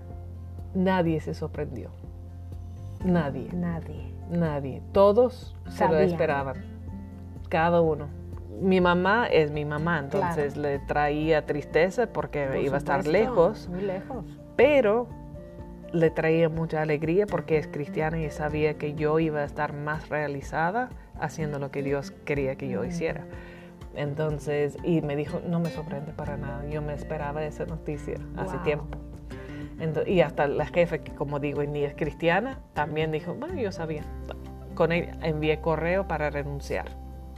Nadie 0.74 1.20
se 1.20 1.34
sorprendió. 1.34 1.90
Nadie. 3.04 3.48
Nadie. 3.52 4.14
Nadie. 4.30 4.82
Todos 4.92 5.54
se 5.68 5.86
lo 5.86 5.98
esperaban. 5.98 6.56
Cada 7.48 7.80
uno. 7.80 8.08
Mi 8.60 8.80
mamá 8.80 9.26
es 9.26 9.50
mi 9.50 9.64
mamá, 9.64 9.98
entonces 9.98 10.56
le 10.56 10.78
traía 10.78 11.44
tristeza 11.46 12.06
porque 12.06 12.62
iba 12.62 12.76
a 12.76 12.78
estar 12.78 13.06
lejos. 13.06 13.68
Muy 13.68 13.82
lejos. 13.82 14.24
Pero 14.56 15.08
le 15.92 16.10
traía 16.10 16.48
mucha 16.48 16.82
alegría 16.82 17.26
porque 17.26 17.58
es 17.58 17.66
cristiana 17.66 18.18
y 18.20 18.30
sabía 18.30 18.74
que 18.74 18.94
yo 18.94 19.18
iba 19.18 19.40
a 19.40 19.44
estar 19.44 19.72
más 19.72 20.08
realizada 20.08 20.90
haciendo 21.20 21.58
lo 21.58 21.70
que 21.70 21.82
Dios 21.82 22.12
quería 22.24 22.56
que 22.56 22.68
yo 22.68 22.84
hiciera. 22.84 23.24
Entonces, 23.94 24.76
y 24.82 25.02
me 25.02 25.16
dijo, 25.16 25.40
no 25.46 25.60
me 25.60 25.70
sorprende 25.70 26.12
para 26.12 26.36
nada, 26.36 26.64
yo 26.68 26.80
me 26.80 26.94
esperaba 26.94 27.44
esa 27.44 27.66
noticia 27.66 28.16
hace 28.36 28.56
tiempo. 28.58 28.98
y 30.06 30.20
hasta 30.20 30.46
la 30.46 30.66
jefe, 30.66 31.00
que 31.00 31.12
como 31.12 31.40
digo, 31.40 31.62
ni 31.64 31.84
es 31.84 31.94
cristiana, 31.94 32.58
también 32.72 33.12
dijo, 33.12 33.34
bueno, 33.34 33.60
yo 33.60 33.70
sabía. 33.70 34.04
Con 34.74 34.92
ella 34.92 35.18
envié 35.22 35.60
correo 35.60 36.08
para 36.08 36.30
renunciar. 36.30 36.86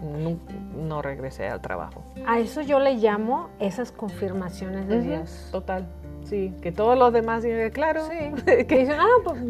No, 0.01 0.39
no, 0.77 1.03
regresé 1.03 1.49
al 1.49 1.61
trabajo. 1.61 2.05
A 2.27 2.39
eso 2.39 2.61
yo 2.61 2.79
le 2.79 2.95
llamo 2.95 3.51
esas 3.59 3.91
confirmaciones 3.91 4.87
de 4.87 5.01
Dios. 5.01 5.49
Total. 5.51 5.87
Sí, 6.25 6.55
que 6.63 6.73
todos 6.73 6.99
los 6.99 7.13
demás 7.13 7.43
digan, 7.43 7.71
claro. 7.71 8.07
Sí, 8.07 8.43
que 8.67 8.79
dicen, 8.79 8.97
ah, 8.99 9.07
pues 9.25 9.41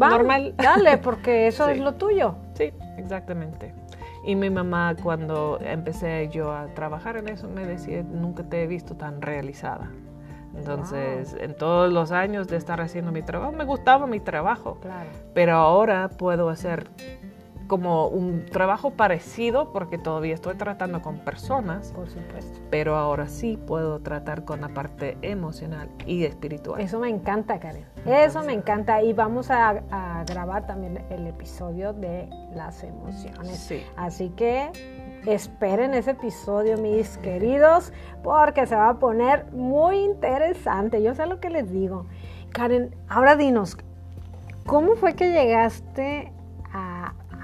va, 0.00 0.10
normal. 0.10 0.54
Dale, 0.56 0.98
porque 0.98 1.46
eso 1.46 1.68
es 1.70 1.78
lo 1.78 1.94
tuyo. 1.94 2.36
Sí, 2.54 2.72
exactamente. 2.96 3.72
Y 4.24 4.36
mi 4.36 4.48
mamá, 4.48 4.96
cuando 5.02 5.58
empecé 5.60 6.28
yo 6.32 6.52
a 6.52 6.66
trabajar 6.68 7.18
en 7.18 7.28
eso, 7.28 7.48
me 7.48 7.66
decía, 7.66 8.02
nunca 8.02 8.42
te 8.42 8.62
he 8.62 8.66
visto 8.66 8.96
tan 8.96 9.20
realizada. 9.20 9.90
Entonces, 10.56 11.36
en 11.40 11.54
todos 11.56 11.92
los 11.92 12.12
años 12.12 12.46
de 12.46 12.56
estar 12.56 12.80
haciendo 12.80 13.10
mi 13.12 13.22
trabajo, 13.22 13.52
me 13.52 13.64
gustaba 13.64 14.06
mi 14.06 14.20
trabajo. 14.20 14.78
Claro. 14.80 15.10
Pero 15.34 15.56
ahora 15.56 16.08
puedo 16.08 16.48
hacer 16.48 16.88
como 17.66 18.08
un 18.08 18.46
trabajo 18.46 18.90
parecido 18.90 19.72
porque 19.72 19.98
todavía 19.98 20.34
estoy 20.34 20.54
tratando 20.54 21.02
con 21.02 21.18
personas. 21.18 21.92
Por 21.92 22.08
supuesto. 22.08 22.60
Pero 22.70 22.96
ahora 22.96 23.28
sí 23.28 23.56
puedo 23.56 24.00
tratar 24.00 24.44
con 24.44 24.60
la 24.60 24.68
parte 24.68 25.16
emocional 25.22 25.88
y 26.06 26.24
espiritual. 26.24 26.80
Eso 26.80 26.98
me 26.98 27.08
encanta, 27.08 27.58
Karen. 27.58 27.84
Eso 28.06 28.42
me 28.42 28.52
encanta. 28.52 29.02
Y 29.02 29.12
vamos 29.12 29.50
a, 29.50 29.82
grabar 30.26 30.66
también 30.66 31.04
el 31.10 31.26
episodio 31.26 31.92
de 31.92 32.28
las 32.54 32.82
emociones. 32.82 33.58
Sí. 33.58 33.82
Así 33.96 34.30
que 34.30 34.70
esperen 35.26 35.94
ese 35.94 36.12
episodio, 36.12 36.76
mis 36.78 37.18
queridos, 37.18 37.92
porque 38.22 38.66
se 38.66 38.76
va 38.76 38.90
a 38.90 38.98
poner 38.98 39.46
muy 39.52 39.98
interesante. 39.98 41.02
Yo 41.02 41.14
sé 41.14 41.26
lo 41.26 41.40
que 41.40 41.50
les 41.50 41.70
digo. 41.70 42.06
Karen, 42.50 42.94
ahora 43.08 43.36
dinos, 43.36 43.76
¿cómo 44.66 44.94
fue 44.96 45.14
que 45.14 45.32
llegaste 45.32 46.32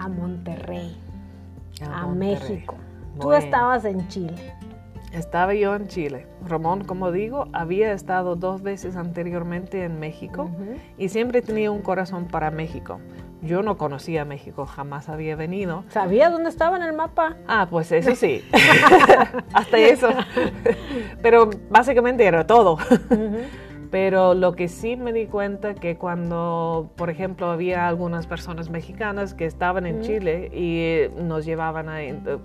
a 0.01 0.05
a 0.05 0.09
Monterrey, 0.09 0.97
a, 1.83 2.07
México. 2.07 2.77
Tú 3.21 3.33
estabas 3.35 3.85
en 3.85 4.09
Chile. 4.09 4.55
Estaba 5.13 5.53
yo 5.55 5.75
en 5.75 5.89
Chile. 5.89 6.27
Ramón, 6.47 6.85
como 6.85 7.13
digo, 7.13 7.49
había 7.53 7.93
estado 7.93 8.35
dos 8.35 8.63
veces 8.63 8.97
anteriormente 8.97 9.85
en 9.85 10.01
México 10.01 10.51
y 10.97 11.11
siempre 11.11 11.43
tenía 11.43 11.71
un 11.71 11.83
corazón 11.83 12.29
para 12.29 12.51
México. 12.51 12.99
Yo 13.43 13.63
no 13.63 13.77
conocía 13.77 14.25
México, 14.25 14.67
jamás 14.67 15.09
había 15.09 15.37
venido. 15.37 15.85
¿Sabía 15.89 16.31
dónde 16.31 16.49
estaba 16.49 16.77
en 16.77 16.83
el 16.83 16.95
mapa? 16.95 17.37
Ah, 17.47 17.67
pues 17.71 17.93
eso 17.93 18.15
sí. 18.15 18.43
Hasta 19.53 19.79
eso. 19.79 20.09
Pero 21.23 21.51
básicamente 21.69 22.25
era 22.25 22.47
todo. 22.47 22.79
Pero 23.91 24.35
lo 24.35 24.53
que 24.55 24.69
sí 24.69 24.97
me 24.97 25.13
di 25.13 25.27
cuenta 25.27 25.75
que 25.75 25.97
cuando, 25.97 26.91
por 26.95 27.11
ejemplo, 27.11 27.51
había 27.51 27.89
algunas 27.89 28.29
personas 28.29 28.71
mexicanas 28.71 29.35
que 29.35 29.47
estaban 29.47 29.85
en 29.85 30.01
Chile 30.03 30.49
y 30.55 31.13
nos 31.21 31.45
llevaban 31.45 31.89
a, 31.89 31.99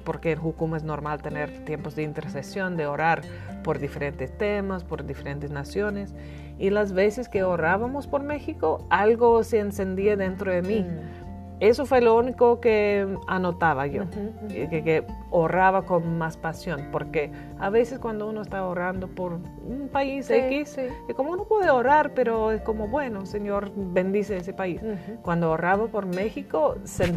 porque 0.03 0.31
en 0.31 0.39
Jucum 0.39 0.75
es 0.75 0.83
normal 0.83 1.21
tener 1.21 1.51
tiempos 1.65 1.95
de 1.95 2.01
intercesión, 2.01 2.77
de 2.77 2.87
orar 2.87 3.21
por 3.63 3.77
diferentes 3.77 4.35
temas, 4.35 4.83
por 4.83 5.05
diferentes 5.05 5.51
naciones. 5.51 6.15
Y 6.57 6.71
las 6.71 6.93
veces 6.93 7.29
que 7.29 7.43
orábamos 7.43 8.07
por 8.07 8.23
México, 8.23 8.85
algo 8.89 9.43
se 9.43 9.59
encendía 9.59 10.15
dentro 10.15 10.51
de 10.51 10.61
mí. 10.63 10.79
Mm. 10.81 11.24
Eso 11.59 11.85
fue 11.85 12.01
lo 12.01 12.17
único 12.17 12.59
que 12.59 13.07
anotaba 13.27 13.87
yo, 13.87 14.03
Que, 14.49 14.67
que, 14.69 15.05
ahorraba 15.31 15.85
con 15.85 16.17
más 16.17 16.37
pasión, 16.37 16.89
porque 16.91 17.31
a 17.59 17.69
veces 17.69 17.99
cuando 17.99 18.27
uno 18.27 18.41
está 18.41 18.59
ahorrando 18.59 19.07
por 19.07 19.33
un 19.33 19.89
país 19.91 20.29
X, 20.29 20.77
es 20.77 21.15
como 21.15 21.31
uno 21.31 21.45
puede 21.45 21.67
ahorrar, 21.67 22.13
pero 22.13 22.51
es 22.51 22.61
como, 22.61 22.87
bueno, 22.87 23.25
Señor, 23.25 23.71
bendice 23.75 24.37
ese 24.37 24.53
país. 24.53 24.81
Cuando 25.21 25.47
ahorraba 25.47 25.87
por 25.87 26.05
México, 26.05 26.75
se, 26.83 27.15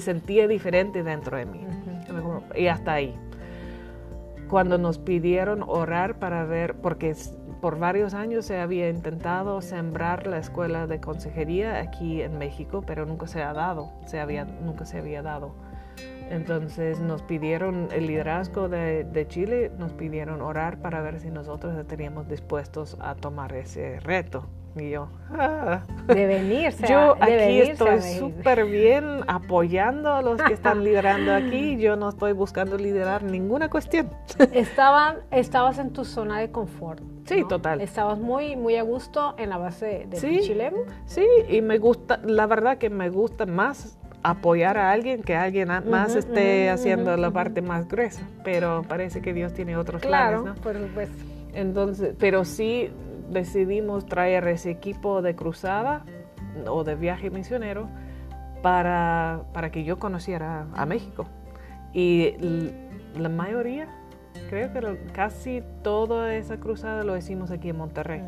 sentía 0.00 0.46
diferente 0.46 1.02
dentro 1.02 1.36
de 1.36 1.46
mí. 1.46 1.66
Y 2.54 2.66
hasta 2.66 2.92
ahí. 2.92 3.14
cuando 4.48 4.76
nos 4.76 4.98
pidieron 4.98 5.64
orar 5.66 6.18
para 6.18 6.44
ver, 6.44 6.74
porque 6.74 7.14
por 7.64 7.78
varios 7.78 8.12
años 8.12 8.44
se 8.44 8.60
había 8.60 8.90
intentado 8.90 9.62
sembrar 9.62 10.26
la 10.26 10.36
escuela 10.36 10.86
de 10.86 11.00
consejería 11.00 11.80
aquí 11.80 12.20
en 12.20 12.36
México, 12.36 12.84
pero 12.86 13.06
nunca 13.06 13.26
se 13.26 13.42
ha 13.42 13.54
dado, 13.54 13.90
se 14.04 14.20
había, 14.20 14.44
nunca 14.44 14.84
se 14.84 14.98
había 14.98 15.22
dado. 15.22 15.54
Entonces 16.28 17.00
nos 17.00 17.22
pidieron 17.22 17.88
el 17.90 18.06
liderazgo 18.06 18.68
de, 18.68 19.04
de, 19.04 19.26
Chile, 19.28 19.72
nos 19.78 19.94
pidieron 19.94 20.42
orar 20.42 20.82
para 20.82 21.00
ver 21.00 21.20
si 21.20 21.30
nosotros 21.30 21.74
estaríamos 21.78 22.28
dispuestos 22.28 22.98
a 23.00 23.14
tomar 23.14 23.54
ese 23.54 23.98
reto. 23.98 24.46
Y 24.76 24.90
yo, 24.90 25.08
ah. 25.30 25.82
de 26.08 26.26
venirse. 26.26 26.86
Yo 26.88 27.16
aquí 27.20 27.60
estoy 27.60 28.00
súper 28.00 28.64
bien 28.66 29.20
apoyando 29.28 30.12
a 30.12 30.20
los 30.20 30.42
que 30.42 30.52
están 30.52 30.82
liderando 30.84 31.32
aquí. 31.32 31.76
Yo 31.76 31.94
no 31.96 32.08
estoy 32.08 32.32
buscando 32.32 32.76
liderar 32.76 33.22
ninguna 33.22 33.70
cuestión. 33.70 34.10
Estaban, 34.52 35.18
estabas 35.30 35.78
en 35.78 35.92
tu 35.92 36.04
zona 36.04 36.40
de 36.40 36.50
confort. 36.50 37.00
Sí, 37.24 37.44
total. 37.48 37.80
Estabas 37.80 38.18
muy, 38.18 38.56
muy 38.56 38.76
a 38.76 38.82
gusto 38.82 39.34
en 39.38 39.50
la 39.50 39.58
base 39.58 40.06
de 40.10 40.16
sí. 40.16 40.40
Sí, 41.06 41.26
y 41.48 41.62
me 41.62 41.78
gusta, 41.78 42.20
la 42.24 42.46
verdad 42.46 42.78
que 42.78 42.90
me 42.90 43.10
gusta 43.10 43.46
más 43.46 43.96
apoyar 44.22 44.78
a 44.78 44.90
alguien 44.90 45.22
que 45.22 45.36
alguien 45.36 45.68
más 45.68 46.16
esté 46.16 46.70
haciendo 46.70 47.16
la 47.16 47.30
parte 47.30 47.62
más 47.62 47.86
gruesa. 47.86 48.26
Pero 48.42 48.82
parece 48.88 49.22
que 49.22 49.32
Dios 49.32 49.52
tiene 49.52 49.76
otros 49.76 50.02
claro, 50.02 50.42
planes, 50.42 50.58
¿no? 50.58 50.62
por 50.62 50.80
supuesto. 50.80 51.24
Entonces, 51.52 52.14
pero 52.18 52.44
sí 52.44 52.90
decidimos 53.30 54.06
traer 54.06 54.46
ese 54.48 54.70
equipo 54.70 55.22
de 55.22 55.34
cruzada 55.34 56.04
o 56.68 56.84
de 56.84 56.94
viaje 56.94 57.30
misionero 57.30 57.88
para, 58.62 59.44
para 59.52 59.70
que 59.70 59.84
yo 59.84 59.98
conociera 59.98 60.66
a 60.74 60.86
México. 60.86 61.26
Y 61.92 62.34
la 63.16 63.28
mayoría, 63.28 63.88
creo 64.48 64.72
que 64.72 64.98
casi 65.12 65.62
toda 65.82 66.34
esa 66.34 66.58
cruzada 66.58 67.04
lo 67.04 67.16
hicimos 67.16 67.50
aquí 67.50 67.68
en 67.70 67.76
Monterrey. 67.76 68.22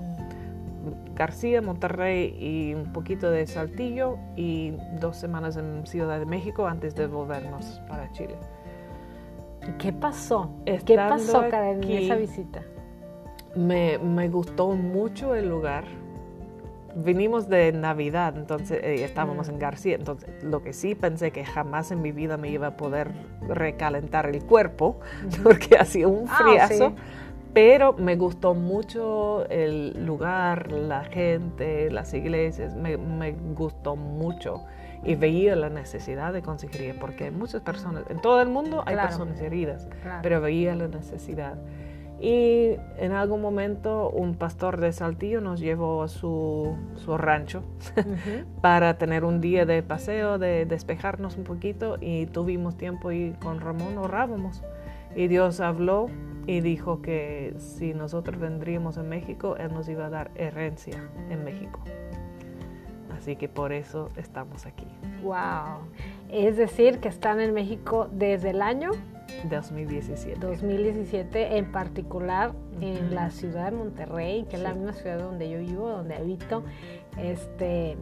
García, 1.15 1.63
Monterrey 1.63 2.37
y 2.39 2.75
un 2.75 2.93
poquito 2.93 3.31
de 3.31 3.47
Saltillo 3.47 4.19
y 4.37 4.75
dos 5.01 5.17
semanas 5.17 5.57
en 5.57 5.87
Ciudad 5.87 6.19
de 6.19 6.27
México 6.27 6.67
antes 6.67 6.95
de 6.95 7.07
volvernos 7.07 7.81
para 7.89 8.13
Chile. 8.13 8.37
¿Qué 9.79 9.93
pasó? 9.93 10.51
¿Qué 10.65 10.97
pasó, 10.97 11.45
Karen, 11.51 11.83
en 11.83 11.91
esa 11.91 12.15
visita? 12.15 12.63
Me, 13.57 13.99
me, 13.99 14.29
gustó 14.29 14.69
mucho 14.73 15.35
el 15.35 15.49
lugar. 15.49 15.85
Vinimos 16.95 17.49
de 17.49 17.73
Navidad, 17.73 18.37
entonces 18.37 18.83
eh, 18.83 19.05
estábamos 19.05 19.49
en 19.49 19.59
García, 19.59 19.97
entonces 19.97 20.43
lo 20.43 20.63
que 20.63 20.73
sí 20.73 20.95
pensé 20.95 21.31
que 21.31 21.45
jamás 21.45 21.91
en 21.91 22.01
mi 22.01 22.11
vida 22.11 22.39
me 22.39 22.49
iba 22.49 22.69
a 22.69 22.77
poder 22.77 23.11
recalentar 23.49 24.27
el 24.27 24.43
cuerpo, 24.43 25.01
porque 25.43 25.77
hacía 25.77 26.09
un 26.09 26.27
ah, 26.29 26.37
friazo, 26.39 26.95
pero 27.53 27.93
me 27.93 28.17
gustó 28.17 28.55
mucho 28.55 29.47
el 29.51 30.07
lugar, 30.07 30.73
la 30.73 31.05
gente, 31.05 31.91
las 31.91 32.15
iglesias, 32.15 32.75
me, 32.75 32.97
me 32.97 33.33
gustó 33.33 33.97
mucho 33.97 34.65
y 35.07 35.15
veía 35.15 35.55
la 35.57 35.71
necesidad 35.71 36.33
de 36.33 36.43
consejería, 36.43 36.95
porque 36.99 37.31
muchas 37.31 37.63
personas, 37.63 38.05
en 38.09 38.21
todo 38.21 38.43
el 38.43 38.49
mundo 38.49 38.83
hay 38.87 38.97
personas 38.97 39.41
heridas, 39.41 39.89
pero 40.23 40.41
veía 40.41 40.75
la 40.75 40.89
necesidad. 40.89 41.57
Y 42.21 42.77
en 42.97 43.13
algún 43.13 43.43
momento 43.43 44.09
un 44.09 44.37
pastor 44.37 44.81
de 44.81 44.93
Saltillo 44.93 45.43
nos 45.43 45.61
llevó 45.61 46.03
a 46.03 46.09
su, 46.09 46.75
su 46.95 47.19
rancho 47.19 47.63
para 48.63 48.97
tener 48.97 49.25
un 49.25 49.41
día 49.41 49.67
de 49.67 49.83
paseo, 49.83 50.39
de 50.39 50.65
despejarnos 50.65 51.37
un 51.37 51.45
poquito 51.45 51.99
y 52.01 52.27
tuvimos 52.27 52.77
tiempo 52.77 53.13
y 53.13 53.33
con 53.33 53.61
Ramón 53.61 53.99
orábamos. 53.99 54.63
Y 55.15 55.29
Dios 55.29 55.61
habló 55.61 56.09
y 56.47 56.61
dijo 56.61 57.03
que 57.03 57.55
si 57.59 57.93
nosotros 57.93 58.39
vendríamos 58.39 58.99
a 58.99 59.03
México, 59.03 59.57
Él 59.57 59.73
nos 59.73 59.89
iba 59.89 60.07
a 60.07 60.11
dar 60.11 60.31
herencia 60.37 61.09
en 61.31 61.45
México. 61.45 61.81
Así 63.17 63.37
que 63.37 63.49
por 63.49 63.73
eso 63.73 64.11
estamos 64.17 64.67
aquí. 64.67 64.87
¡Wow! 65.23 65.89
Es 66.31 66.57
decir, 66.57 66.99
que 67.01 67.09
están 67.09 67.41
en 67.41 67.55
México 67.55 68.09
desde 68.13 68.51
el 68.51 68.63
año 68.63 68.91
2017. 69.49 70.39
2017, 70.41 71.59
en 71.59 71.73
particular 71.73 72.53
en 72.81 73.15
la 73.15 73.31
ciudad 73.31 73.71
de 73.71 73.77
Monterrey, 73.77 74.45
que 74.49 74.57
es 74.57 74.63
la 74.63 74.75
misma 74.75 74.93
ciudad 74.93 75.19
donde 75.19 75.51
yo 75.51 75.59
vivo, 75.59 75.89
donde 75.89 76.15
habito. 76.15 76.65
Este, 77.19 77.97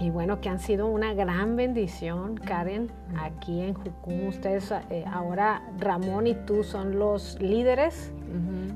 y 0.00 0.10
bueno, 0.10 0.40
que 0.40 0.48
han 0.48 0.60
sido 0.60 0.86
una 0.86 1.12
gran 1.14 1.56
bendición, 1.56 2.36
Karen, 2.36 2.90
aquí 3.18 3.62
en 3.62 3.74
Jucum. 3.74 4.28
Ustedes 4.28 4.72
eh, 4.90 5.04
ahora, 5.10 5.62
Ramón 5.78 6.26
y 6.26 6.34
tú 6.34 6.62
son 6.62 6.98
los 6.98 7.40
líderes 7.40 8.12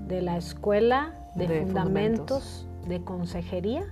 de 0.08 0.20
la 0.20 0.36
escuela 0.36 1.14
de, 1.34 1.62
fundamentos, 1.62 2.66
de 2.88 3.02
consejería. 3.02 3.84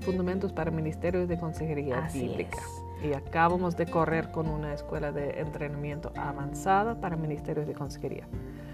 Fundamentos 0.00 0.52
para 0.52 0.70
ministerios 0.70 1.28
de 1.28 1.38
consejería 1.38 1.98
Así 1.98 2.26
bíblica 2.26 2.58
y 3.06 3.14
acabamos 3.14 3.76
de 3.76 3.86
correr 3.86 4.30
con 4.30 4.48
una 4.48 4.72
escuela 4.72 5.12
de 5.12 5.40
entrenamiento 5.40 6.12
avanzada 6.16 7.00
para 7.00 7.16
ministerios 7.16 7.66
de 7.66 7.74
consejería. 7.74 8.26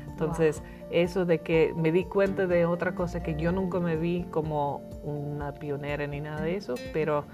Entonces, 0.09 0.63
eso 0.91 1.25
de 1.25 1.39
que 1.41 1.75
me 1.77 1.91
di 1.91 2.05
cuenta 2.05 2.47
de 2.47 2.67
otra 2.67 2.95
cosa 2.95 3.23
que 3.23 3.35
yo 3.35 3.51
nunca 3.51 3.81
me 3.81 3.97
vi 3.97 4.25
como 4.31 4.83
una 5.03 5.53
pionera 5.55 6.07
ni 6.07 6.21
nada 6.21 6.43
de 6.43 6.57
eso, 6.57 6.75
pero 6.93 7.25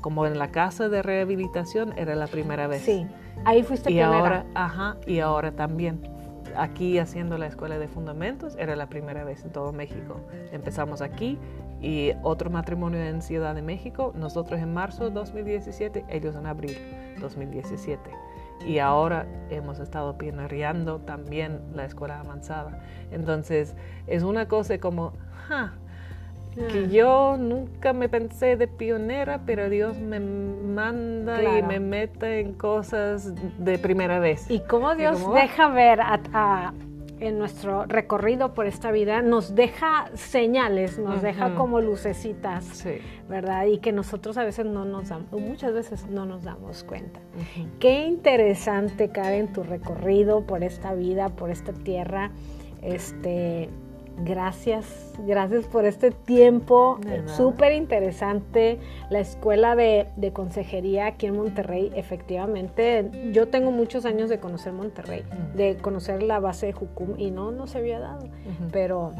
como 0.00 0.26
en 0.26 0.38
la 0.38 0.48
casa 0.48 0.88
de 0.88 1.02
rehabilitación 1.02 1.98
era 1.98 2.14
la 2.14 2.26
primera 2.26 2.66
vez. 2.66 2.82
Sí, 2.82 3.06
ahí 3.44 3.62
fuiste 3.62 3.90
y 3.90 3.94
pionera. 3.94 4.18
ahora, 4.18 4.46
ajá, 4.54 4.96
y 5.06 5.18
ahora 5.20 5.52
también 5.52 6.00
aquí 6.56 6.98
haciendo 6.98 7.38
la 7.38 7.46
escuela 7.46 7.78
de 7.78 7.88
fundamentos 7.88 8.56
era 8.56 8.76
la 8.76 8.88
primera 8.88 9.24
vez 9.24 9.44
en 9.44 9.50
todo 9.50 9.72
México. 9.72 10.20
Empezamos 10.52 11.02
aquí 11.02 11.38
y 11.80 12.12
otro 12.22 12.50
matrimonio 12.50 13.00
en 13.00 13.22
Ciudad 13.22 13.54
de 13.54 13.62
México, 13.62 14.12
nosotros 14.16 14.60
en 14.60 14.74
marzo 14.74 15.04
de 15.04 15.10
2017, 15.10 16.04
ellos 16.08 16.34
en 16.34 16.46
abril 16.46 16.76
2017. 17.20 18.10
Y 18.66 18.78
ahora 18.80 19.26
hemos 19.50 19.78
estado 19.78 20.18
pioneando 20.18 20.98
también 20.98 21.60
la 21.74 21.84
escuela 21.84 22.20
avanzada. 22.20 22.82
Entonces, 23.12 23.76
es 24.08 24.24
una 24.24 24.48
cosa 24.48 24.78
como, 24.78 25.12
que 26.54 26.78
ah. 26.78 26.88
yo 26.90 27.36
nunca 27.38 27.92
me 27.92 28.08
pensé 28.08 28.56
de 28.56 28.66
pionera, 28.66 29.42
pero 29.46 29.70
Dios 29.70 29.96
me 29.98 30.18
manda 30.18 31.58
y 31.58 31.62
me 31.62 31.78
mete 31.78 32.40
en 32.40 32.54
cosas 32.54 33.32
de 33.58 33.78
primera 33.78 34.18
vez. 34.18 34.50
Y 34.50 34.60
cómo 34.60 34.96
Dios 34.96 35.24
deja 35.34 35.68
ver 35.68 36.00
a 36.00 36.72
en 37.20 37.38
nuestro 37.38 37.84
recorrido 37.86 38.54
por 38.54 38.66
esta 38.66 38.90
vida 38.90 39.22
nos 39.22 39.54
deja 39.54 40.10
señales, 40.14 40.98
nos 40.98 41.22
deja 41.22 41.54
como 41.54 41.80
lucecitas, 41.80 42.84
¿verdad? 43.28 43.66
Y 43.66 43.78
que 43.78 43.92
nosotros 43.92 44.36
a 44.38 44.44
veces 44.44 44.66
no 44.66 44.84
nos 44.84 45.08
damos, 45.08 45.32
muchas 45.32 45.72
veces 45.72 46.06
no 46.08 46.26
nos 46.26 46.44
damos 46.44 46.84
cuenta. 46.84 47.20
Qué 47.78 48.06
interesante, 48.06 49.10
Karen, 49.10 49.52
tu 49.52 49.62
recorrido 49.62 50.46
por 50.46 50.62
esta 50.62 50.94
vida, 50.94 51.28
por 51.28 51.50
esta 51.50 51.72
tierra. 51.72 52.30
Este, 52.82 53.68
Gracias, 54.24 55.12
gracias 55.26 55.66
por 55.66 55.84
este 55.84 56.10
tiempo 56.10 56.98
súper 57.36 57.72
interesante. 57.72 58.78
La 59.10 59.20
escuela 59.20 59.76
de, 59.76 60.08
consejería 60.32 61.06
aquí 61.06 61.26
en 61.26 61.36
Monterrey, 61.36 61.92
efectivamente, 61.94 63.10
yo 63.32 63.48
tengo 63.48 63.70
muchos 63.70 64.04
años 64.04 64.28
de 64.28 64.40
conocer 64.40 64.72
Monterrey, 64.72 65.24
de 65.54 65.76
conocer 65.76 66.22
la 66.22 66.40
base 66.40 66.66
de 66.66 66.72
Jucum 66.72 67.18
y 67.18 67.30
no, 67.30 67.50
no 67.52 67.66
se 67.66 67.78
había 67.78 68.00
dado, 68.00 68.28
pero 68.72 69.12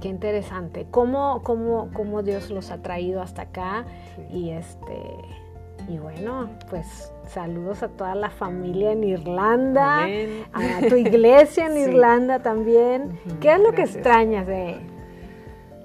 qué 0.00 0.08
interesante. 0.08 0.86
¿Cómo, 0.90 1.42
cómo, 1.42 1.90
cómo 1.92 2.22
Dios 2.22 2.50
los 2.50 2.70
ha 2.70 2.78
traído 2.78 3.22
hasta 3.22 3.42
acá 3.42 3.84
y 4.32 4.50
este 4.50 4.96
y 5.88 5.98
bueno, 5.98 6.48
pues 6.70 7.12
saludos 7.26 7.82
a 7.82 7.88
toda 7.88 8.14
la 8.14 8.30
familia 8.30 8.92
en 8.92 9.04
Irlanda, 9.04 10.04
a 10.52 10.80
tu 10.88 10.96
iglesia 10.96 11.66
en 11.66 11.76
Irlanda 11.90 12.40
también. 12.40 13.18
¿Qué 13.40 13.52
es 13.52 13.60
lo 13.60 13.72
que 13.72 13.82
extrañas 13.82 14.46
de, 14.46 14.76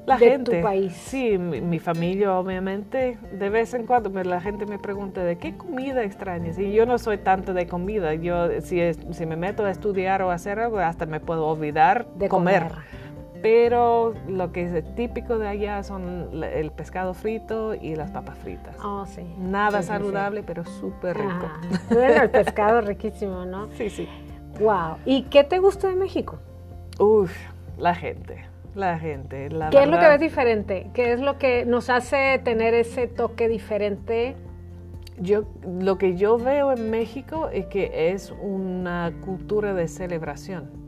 la 0.05 0.17
gente, 0.17 0.57
tu 0.57 0.61
país? 0.61 0.93
Sí, 0.93 1.37
mi, 1.37 1.79
familia 1.79 2.37
obviamente. 2.37 3.17
De 3.31 3.49
vez 3.49 3.73
en 3.73 3.85
cuando 3.85 4.09
la 4.23 4.41
gente 4.41 4.65
me 4.65 4.79
pregunta 4.79 5.23
de 5.23 5.37
qué 5.37 5.55
comida 5.55 6.03
extrañas. 6.03 6.57
Y 6.57 6.71
yo 6.71 6.85
no 6.85 6.97
soy 6.97 7.17
tanto 7.17 7.53
de 7.53 7.67
comida. 7.67 8.13
Yo 8.13 8.61
si, 8.61 8.79
si 8.93 9.25
me 9.25 9.35
meto 9.35 9.65
a 9.65 9.71
estudiar 9.71 10.21
o 10.21 10.31
a 10.31 10.35
hacer 10.35 10.59
algo, 10.59 10.79
hasta 10.79 11.05
me 11.05 11.19
puedo 11.19 11.47
olvidar 11.47 12.07
de 12.15 12.29
comer 12.29 12.71
pero 13.49 14.13
lo 14.27 14.51
que 14.51 14.63
es 14.63 14.95
típico 14.95 15.39
de 15.39 15.47
allá 15.47 15.81
son 15.81 16.43
el 16.43 16.69
pescado 16.71 17.13
frito 17.13 17.73
y 17.75 17.95
las 17.95 18.11
papas 18.11 18.37
fritas. 18.39 18.75
Oh, 18.83 19.05
sí. 19.05 19.21
Nada 19.39 19.81
saludable, 19.83 20.43
pero 20.43 20.65
súper 20.65 21.15
rico. 21.15 21.49
bueno, 21.89 22.23
el 22.23 22.29
pescado 22.29 22.81
riquísimo, 22.91 23.45
¿no? 23.45 23.69
Sí, 23.77 23.89
sí. 23.89 24.05
Wow. 24.59 24.97
¿Y 25.05 25.23
qué 25.23 25.45
te 25.45 25.59
gusta 25.59 25.87
de 25.87 25.95
México? 25.95 26.39
Uf, 26.99 27.31
la 27.77 27.95
gente. 27.95 28.43
La 28.75 28.99
gente, 28.99 29.49
la 29.49 29.69
¿Qué 29.69 29.83
es 29.83 29.87
lo 29.87 29.97
que 29.97 30.09
ves 30.09 30.19
diferente? 30.19 30.89
¿Qué 30.93 31.13
es 31.13 31.21
lo 31.21 31.37
que 31.37 31.63
nos 31.65 31.89
hace 31.89 32.41
tener 32.43 32.73
ese 32.73 33.07
toque 33.07 33.47
diferente? 33.47 34.35
Yo, 35.19 35.45
lo 35.65 35.97
que 35.97 36.17
yo 36.17 36.37
veo 36.37 36.73
en 36.73 36.89
México 36.89 37.47
es 37.47 37.67
que 37.67 38.11
es 38.11 38.33
una 38.41 39.13
cultura 39.23 39.73
de 39.73 39.87
celebración 39.87 40.86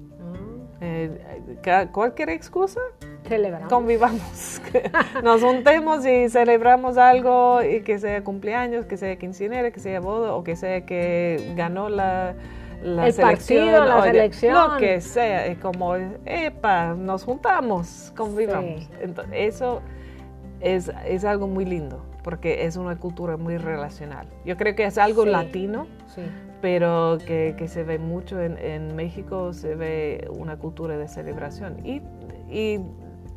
Eh, 0.81 1.87
cualquier 1.91 2.29
excusa, 2.29 2.79
celebramos. 3.27 3.69
Convivamos. 3.69 4.61
Nos 5.23 5.41
juntemos 5.41 6.05
y 6.05 6.29
celebramos 6.29 6.97
algo, 6.97 7.61
y 7.63 7.81
que 7.81 7.99
sea 7.99 8.23
cumpleaños, 8.23 8.85
que 8.85 8.97
sea 8.97 9.17
quinceañera, 9.17 9.71
que 9.71 9.79
sea 9.79 9.99
boda 9.99 10.33
o 10.33 10.43
que 10.43 10.55
sea 10.55 10.85
que 10.85 11.53
ganó 11.55 11.89
la, 11.89 12.35
la 12.81 13.07
el 13.07 13.13
selección. 13.13 13.65
Partido, 13.65 13.85
la 13.85 14.03
selección. 14.03 14.53
Lo 14.53 14.77
que 14.77 15.01
sea, 15.01 15.45
es 15.47 15.57
como, 15.57 15.95
epa, 16.25 16.93
nos 16.93 17.23
juntamos, 17.23 18.13
convivamos. 18.15 18.89
Entonces, 19.01 19.33
eso 19.33 19.81
es, 20.61 20.91
es 21.05 21.25
algo 21.25 21.47
muy 21.47 21.65
lindo 21.65 22.05
porque 22.23 22.65
es 22.65 22.77
una 22.77 22.97
cultura 22.97 23.37
muy 23.37 23.57
relacional. 23.57 24.27
Yo 24.45 24.55
creo 24.55 24.75
que 24.75 24.85
es 24.85 24.97
algo 24.97 25.25
latino, 25.25 25.87
sí 26.07 26.21
pero 26.61 27.17
que, 27.25 27.55
que, 27.57 27.67
se 27.67 27.83
ve 27.83 27.99
mucho 27.99 28.41
en, 28.41 28.57
en, 28.57 28.95
México, 28.95 29.53
se 29.53 29.75
ve 29.75 30.27
una 30.31 30.57
cultura 30.57 30.97
de 30.97 31.07
celebración. 31.07 31.85
Y, 31.85 32.01
y, 32.49 32.79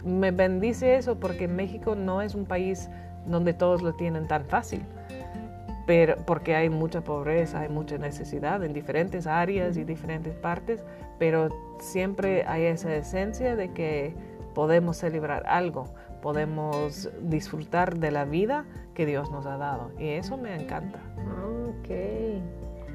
me 0.05 0.33
bendice 0.33 0.97
eso 0.97 1.21
porque 1.21 1.47
México 1.47 1.95
no 1.95 2.23
es 2.23 2.35
un 2.35 2.45
país 2.45 2.91
donde 3.27 3.55
todos 3.55 3.83
lo 3.83 3.93
tienen 3.93 4.27
tan 4.27 4.45
fácil, 4.47 4.83
pero, 5.87 6.17
porque 6.27 6.57
hay 6.57 6.71
mucha 6.71 7.03
pobreza, 7.03 7.61
hay 7.61 7.69
mucha 7.69 7.99
necesidad 7.99 8.65
en 8.65 8.73
diferentes 8.73 9.29
áreas 9.29 9.77
y 9.77 9.85
diferentes 9.85 10.35
partes, 10.35 10.85
pero 11.21 11.51
siempre 11.79 12.45
hay 12.47 12.65
esa 12.65 12.95
esencia 12.95 13.55
de 13.55 13.73
que 13.73 14.15
podemos 14.55 14.97
celebrar 14.97 15.45
algo, 15.47 15.85
podemos 16.21 17.11
disfrutar 17.23 17.99
de 17.99 18.11
la 18.11 18.25
vida 18.25 18.65
que 18.95 19.07
Dios 19.07 19.31
nos 19.31 19.47
ha 19.47 19.57
dado 19.57 19.91
y 19.99 20.09
eso 20.09 20.37
me 20.37 20.55
encanta. 20.55 20.99
Okay. 21.81 22.43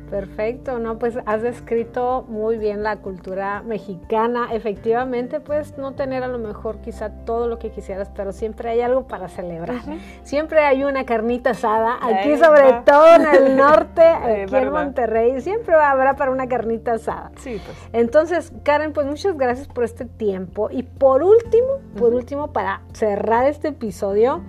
Perfecto, 0.09 0.79
no, 0.79 0.97
pues 0.99 1.17
has 1.25 1.41
descrito 1.41 2.25
muy 2.29 2.57
bien 2.57 2.81
la 2.81 2.97
cultura 2.97 3.61
mexicana. 3.61 4.49
Efectivamente, 4.53 5.41
puedes 5.41 5.77
no 5.77 5.93
tener 5.93 6.23
a 6.23 6.27
lo 6.27 6.39
mejor 6.39 6.79
quizá 6.79 7.09
todo 7.25 7.47
lo 7.47 7.59
que 7.59 7.71
quisieras, 7.71 8.09
pero 8.15 8.31
siempre 8.31 8.69
hay 8.69 8.81
algo 8.81 9.07
para 9.07 9.27
celebrar. 9.27 9.81
Siempre 10.23 10.61
hay 10.61 10.83
una 10.83 11.05
carnita 11.05 11.51
asada, 11.51 11.97
aquí 12.01 12.37
sobre 12.37 12.73
todo 12.85 13.15
en 13.15 13.27
el 13.27 13.57
norte, 13.57 14.01
aquí 14.03 14.55
en 14.55 14.71
Monterrey, 14.71 15.41
siempre 15.41 15.75
habrá 15.75 16.15
para 16.15 16.31
una 16.31 16.47
carnita 16.47 16.93
asada. 16.93 17.31
Sí, 17.37 17.61
pues. 17.63 17.77
Entonces, 17.91 18.53
Karen, 18.63 18.93
pues 18.93 19.05
muchas 19.07 19.37
gracias 19.37 19.67
por 19.67 19.83
este 19.83 20.05
tiempo. 20.05 20.69
Y 20.71 20.83
por 20.83 21.21
último, 21.21 21.79
por 21.97 22.13
último, 22.13 22.53
para 22.53 22.81
cerrar 22.93 23.45
este 23.45 23.69
episodio, 23.69 24.41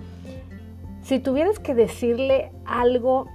si 1.01 1.19
tuvieras 1.19 1.59
que 1.59 1.75
decirle 1.75 2.51
algo 2.65 3.27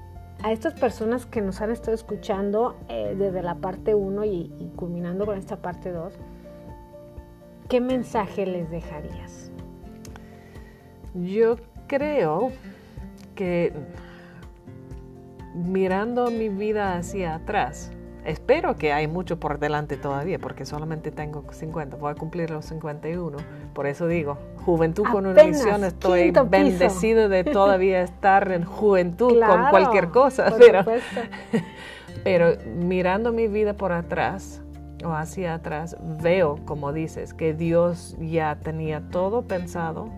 a 0.44 0.52
estas 0.52 0.74
personas 0.74 1.24
que 1.24 1.40
nos 1.40 1.62
han 1.62 1.70
estado 1.70 1.94
escuchando 1.94 2.76
eh, 2.90 3.14
desde 3.16 3.42
la 3.42 3.54
parte 3.54 3.94
1 3.94 4.26
y, 4.26 4.72
culminando 4.76 5.24
con 5.24 5.38
esta 5.38 5.56
parte 5.56 5.90
2, 5.90 6.12
¿qué 7.70 7.80
mensaje 7.80 8.44
les 8.44 8.70
dejarías? 8.70 9.50
Yo 11.14 11.56
creo 11.86 12.52
que 13.34 13.72
mirando 15.54 16.30
mi 16.30 16.50
vida 16.50 16.98
hacia 16.98 17.36
atrás, 17.36 17.90
espero 18.24 18.76
que 18.76 18.92
hay 18.92 19.06
mucho 19.06 19.38
por 19.38 19.58
delante 19.58 19.96
todavía, 19.96 20.38
porque 20.38 20.64
solamente 20.64 21.10
tengo 21.10 21.44
50, 21.50 21.96
voy 21.96 22.12
a 22.12 22.14
cumplir 22.14 22.50
los 22.50 22.64
51. 22.66 23.36
Por 23.72 23.86
eso 23.86 24.06
digo, 24.06 24.38
juventud 24.64 25.04
con 25.04 25.26
una 25.26 25.42
misión, 25.44 25.84
estoy 25.84 26.32
bendecido 26.48 27.28
de 27.28 27.44
todavía 27.44 28.00
estar 28.02 28.50
en 28.52 28.64
juventud 28.64 29.40
con 29.40 29.70
cualquier 29.70 30.08
cosa. 30.08 30.54
Pero, 30.58 30.84
pero 32.24 32.56
mirando 32.76 33.32
mi 33.32 33.48
vida 33.48 33.74
por 33.74 33.92
atrás 33.92 34.62
o 35.04 35.12
hacia 35.12 35.54
atrás, 35.54 35.96
veo, 36.22 36.58
como 36.64 36.92
dices, 36.92 37.34
que 37.34 37.52
Dios 37.52 38.16
ya 38.18 38.56
tenía 38.56 39.02
todo 39.10 39.42
pensado 39.42 40.08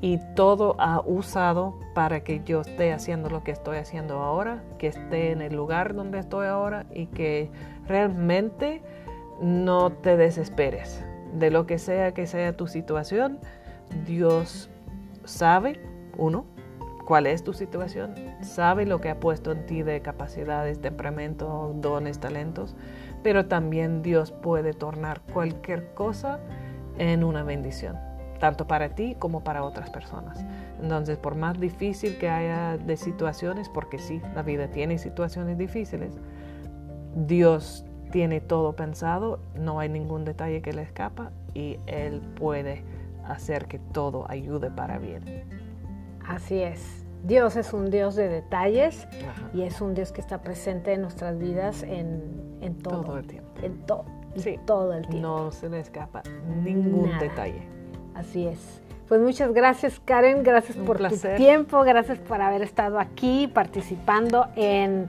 y 0.00 0.18
todo 0.34 0.76
ha 0.78 1.00
usado 1.00 1.78
para 1.94 2.20
que 2.20 2.42
yo 2.44 2.60
esté 2.60 2.92
haciendo 2.92 3.30
lo 3.30 3.42
que 3.42 3.50
estoy 3.50 3.78
haciendo 3.78 4.18
ahora, 4.18 4.62
que 4.78 4.88
esté 4.88 5.32
en 5.32 5.40
el 5.40 5.54
lugar 5.54 5.94
donde 5.94 6.18
estoy 6.18 6.46
ahora 6.46 6.86
y 6.92 7.06
que 7.06 7.50
realmente 7.86 8.82
no 9.40 9.90
te 9.90 10.16
desesperes 10.16 11.02
de 11.32 11.50
lo 11.50 11.66
que 11.66 11.78
sea 11.78 12.12
que 12.12 12.26
sea 12.26 12.56
tu 12.56 12.66
situación. 12.66 13.38
Dios 14.06 14.68
sabe, 15.24 15.80
uno, 16.18 16.44
cuál 17.06 17.26
es 17.26 17.42
tu 17.42 17.54
situación, 17.54 18.14
sabe 18.42 18.84
lo 18.84 19.00
que 19.00 19.08
ha 19.08 19.18
puesto 19.18 19.52
en 19.52 19.64
ti 19.64 19.82
de 19.82 20.02
capacidades, 20.02 20.80
temperamento, 20.80 21.72
dones, 21.76 22.18
talentos, 22.18 22.76
pero 23.22 23.46
también 23.46 24.02
Dios 24.02 24.30
puede 24.30 24.74
tornar 24.74 25.22
cualquier 25.32 25.94
cosa 25.94 26.38
en 26.98 27.24
una 27.24 27.42
bendición 27.42 27.96
tanto 28.38 28.66
para 28.66 28.90
ti 28.90 29.16
como 29.18 29.42
para 29.42 29.64
otras 29.64 29.90
personas. 29.90 30.44
Entonces, 30.80 31.18
por 31.18 31.34
más 31.34 31.58
difícil 31.58 32.18
que 32.18 32.28
haya 32.28 32.76
de 32.76 32.96
situaciones, 32.96 33.68
porque 33.68 33.98
sí, 33.98 34.20
la 34.34 34.42
vida 34.42 34.68
tiene 34.68 34.98
situaciones 34.98 35.58
difíciles, 35.58 36.12
Dios 37.14 37.84
tiene 38.10 38.40
todo 38.40 38.74
pensado, 38.74 39.40
no 39.54 39.80
hay 39.80 39.88
ningún 39.88 40.24
detalle 40.24 40.62
que 40.62 40.72
le 40.72 40.82
escapa 40.82 41.32
y 41.54 41.78
Él 41.86 42.20
puede 42.36 42.84
hacer 43.24 43.66
que 43.66 43.78
todo 43.78 44.30
ayude 44.30 44.70
para 44.70 44.98
bien. 44.98 45.22
Así 46.26 46.60
es. 46.60 47.04
Dios 47.24 47.56
es 47.56 47.72
un 47.72 47.90
Dios 47.90 48.14
de 48.14 48.28
detalles 48.28 49.08
y 49.52 49.62
es 49.62 49.80
un 49.80 49.94
Dios 49.94 50.12
que 50.12 50.20
está 50.20 50.42
presente 50.42 50.92
en 50.92 51.02
nuestras 51.02 51.38
vidas 51.38 51.82
en, 51.82 52.58
en 52.60 52.78
todo. 52.78 53.02
Todo 53.02 53.18
el 53.18 53.26
tiempo. 53.26 53.50
En 53.62 53.78
todo. 53.86 54.04
Sí. 54.36 54.58
Todo 54.64 54.92
el 54.92 55.06
tiempo. 55.08 55.26
No 55.26 55.50
se 55.50 55.68
le 55.68 55.80
escapa 55.80 56.22
ningún 56.62 57.18
detalle. 57.18 57.62
Así 58.16 58.46
es. 58.46 58.80
Pues 59.08 59.20
muchas 59.20 59.52
gracias 59.52 60.00
Karen, 60.04 60.42
gracias 60.42 60.76
por 60.76 60.98
tu 60.98 61.16
tiempo, 61.36 61.82
gracias 61.84 62.18
por 62.18 62.40
haber 62.40 62.62
estado 62.62 62.98
aquí 62.98 63.46
participando 63.46 64.48
en, 64.56 65.08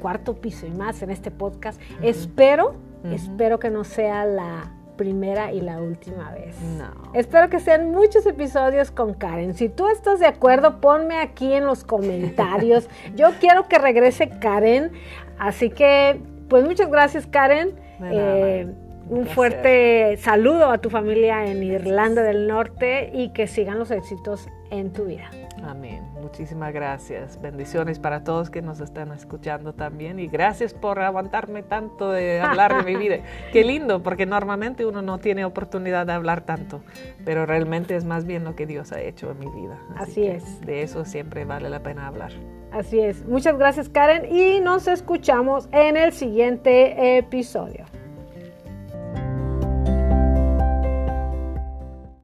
Cuarto 0.00 0.34
Piso 0.34 0.66
y 0.66 0.70
más 0.70 1.02
en 1.02 1.10
este 1.10 1.30
podcast. 1.32 1.80
Espero, 2.02 2.74
espero 3.10 3.58
que 3.58 3.68
no 3.68 3.82
sea 3.82 4.24
la 4.24 4.70
primera 4.96 5.52
y 5.52 5.60
la 5.60 5.80
última 5.80 6.30
vez. 6.30 6.60
No. 6.60 7.12
Espero 7.14 7.48
que 7.48 7.58
sean 7.58 7.90
muchos 7.90 8.24
episodios 8.26 8.92
con 8.92 9.14
Karen. 9.14 9.54
Si 9.54 9.68
tú 9.68 9.88
estás 9.88 10.20
de 10.20 10.26
acuerdo, 10.26 10.80
ponme 10.80 11.20
aquí 11.20 11.52
en 11.52 11.66
los 11.66 11.82
comentarios. 11.82 12.88
Yo 13.16 13.30
quiero 13.40 13.66
que 13.66 13.78
regrese 13.78 14.28
Karen. 14.28 14.92
Así 15.38 15.70
que, 15.70 16.20
pues 16.48 16.64
muchas 16.64 16.90
gracias 16.90 17.26
Karen. 17.26 17.72
Eh, 18.02 18.72
un 19.08 19.26
fuerte 19.26 20.16
saludo 20.18 20.70
a 20.70 20.78
tu 20.78 20.90
familia 20.90 21.46
en 21.46 21.62
Irlanda 21.62 22.22
del 22.22 22.46
Norte 22.46 23.10
y 23.12 23.30
que 23.30 23.46
sigan 23.46 23.78
los 23.78 23.90
éxitos 23.90 24.48
en 24.70 24.92
tu 24.92 25.06
vida. 25.06 25.30
Amén. 25.64 26.02
Muchísimas 26.20 26.72
gracias. 26.72 27.40
Bendiciones 27.40 27.98
para 27.98 28.22
todos 28.22 28.50
que 28.50 28.62
nos 28.62 28.80
están 28.80 29.12
escuchando 29.12 29.72
también 29.74 30.18
y 30.18 30.26
gracias 30.26 30.74
por 30.74 31.00
aguantarme 31.00 31.62
tanto 31.62 32.10
de 32.10 32.40
hablar 32.40 32.84
de 32.84 32.92
mi 32.92 32.98
vida. 32.98 33.16
Qué 33.52 33.64
lindo, 33.64 34.02
porque 34.02 34.26
normalmente 34.26 34.84
uno 34.86 35.02
no 35.02 35.18
tiene 35.18 35.44
oportunidad 35.44 36.06
de 36.06 36.12
hablar 36.12 36.42
tanto, 36.42 36.82
pero 37.24 37.46
realmente 37.46 37.96
es 37.96 38.04
más 38.04 38.24
bien 38.24 38.44
lo 38.44 38.54
que 38.54 38.66
Dios 38.66 38.92
ha 38.92 39.00
hecho 39.00 39.30
en 39.30 39.38
mi 39.38 39.50
vida. 39.50 39.78
Así, 39.96 40.26
es. 40.26 40.60
De 40.60 40.82
eso 40.82 41.04
siempre 41.04 41.44
vale 41.44 41.70
la 41.70 41.82
pena 41.82 42.06
hablar. 42.06 42.32
Así 42.70 43.00
es. 43.00 43.26
Muchas 43.26 43.56
gracias 43.56 43.88
Karen 43.88 44.30
y 44.30 44.60
nos 44.60 44.86
escuchamos 44.86 45.68
en 45.72 45.96
el 45.96 46.12
siguiente 46.12 47.18
episodio. 47.18 47.86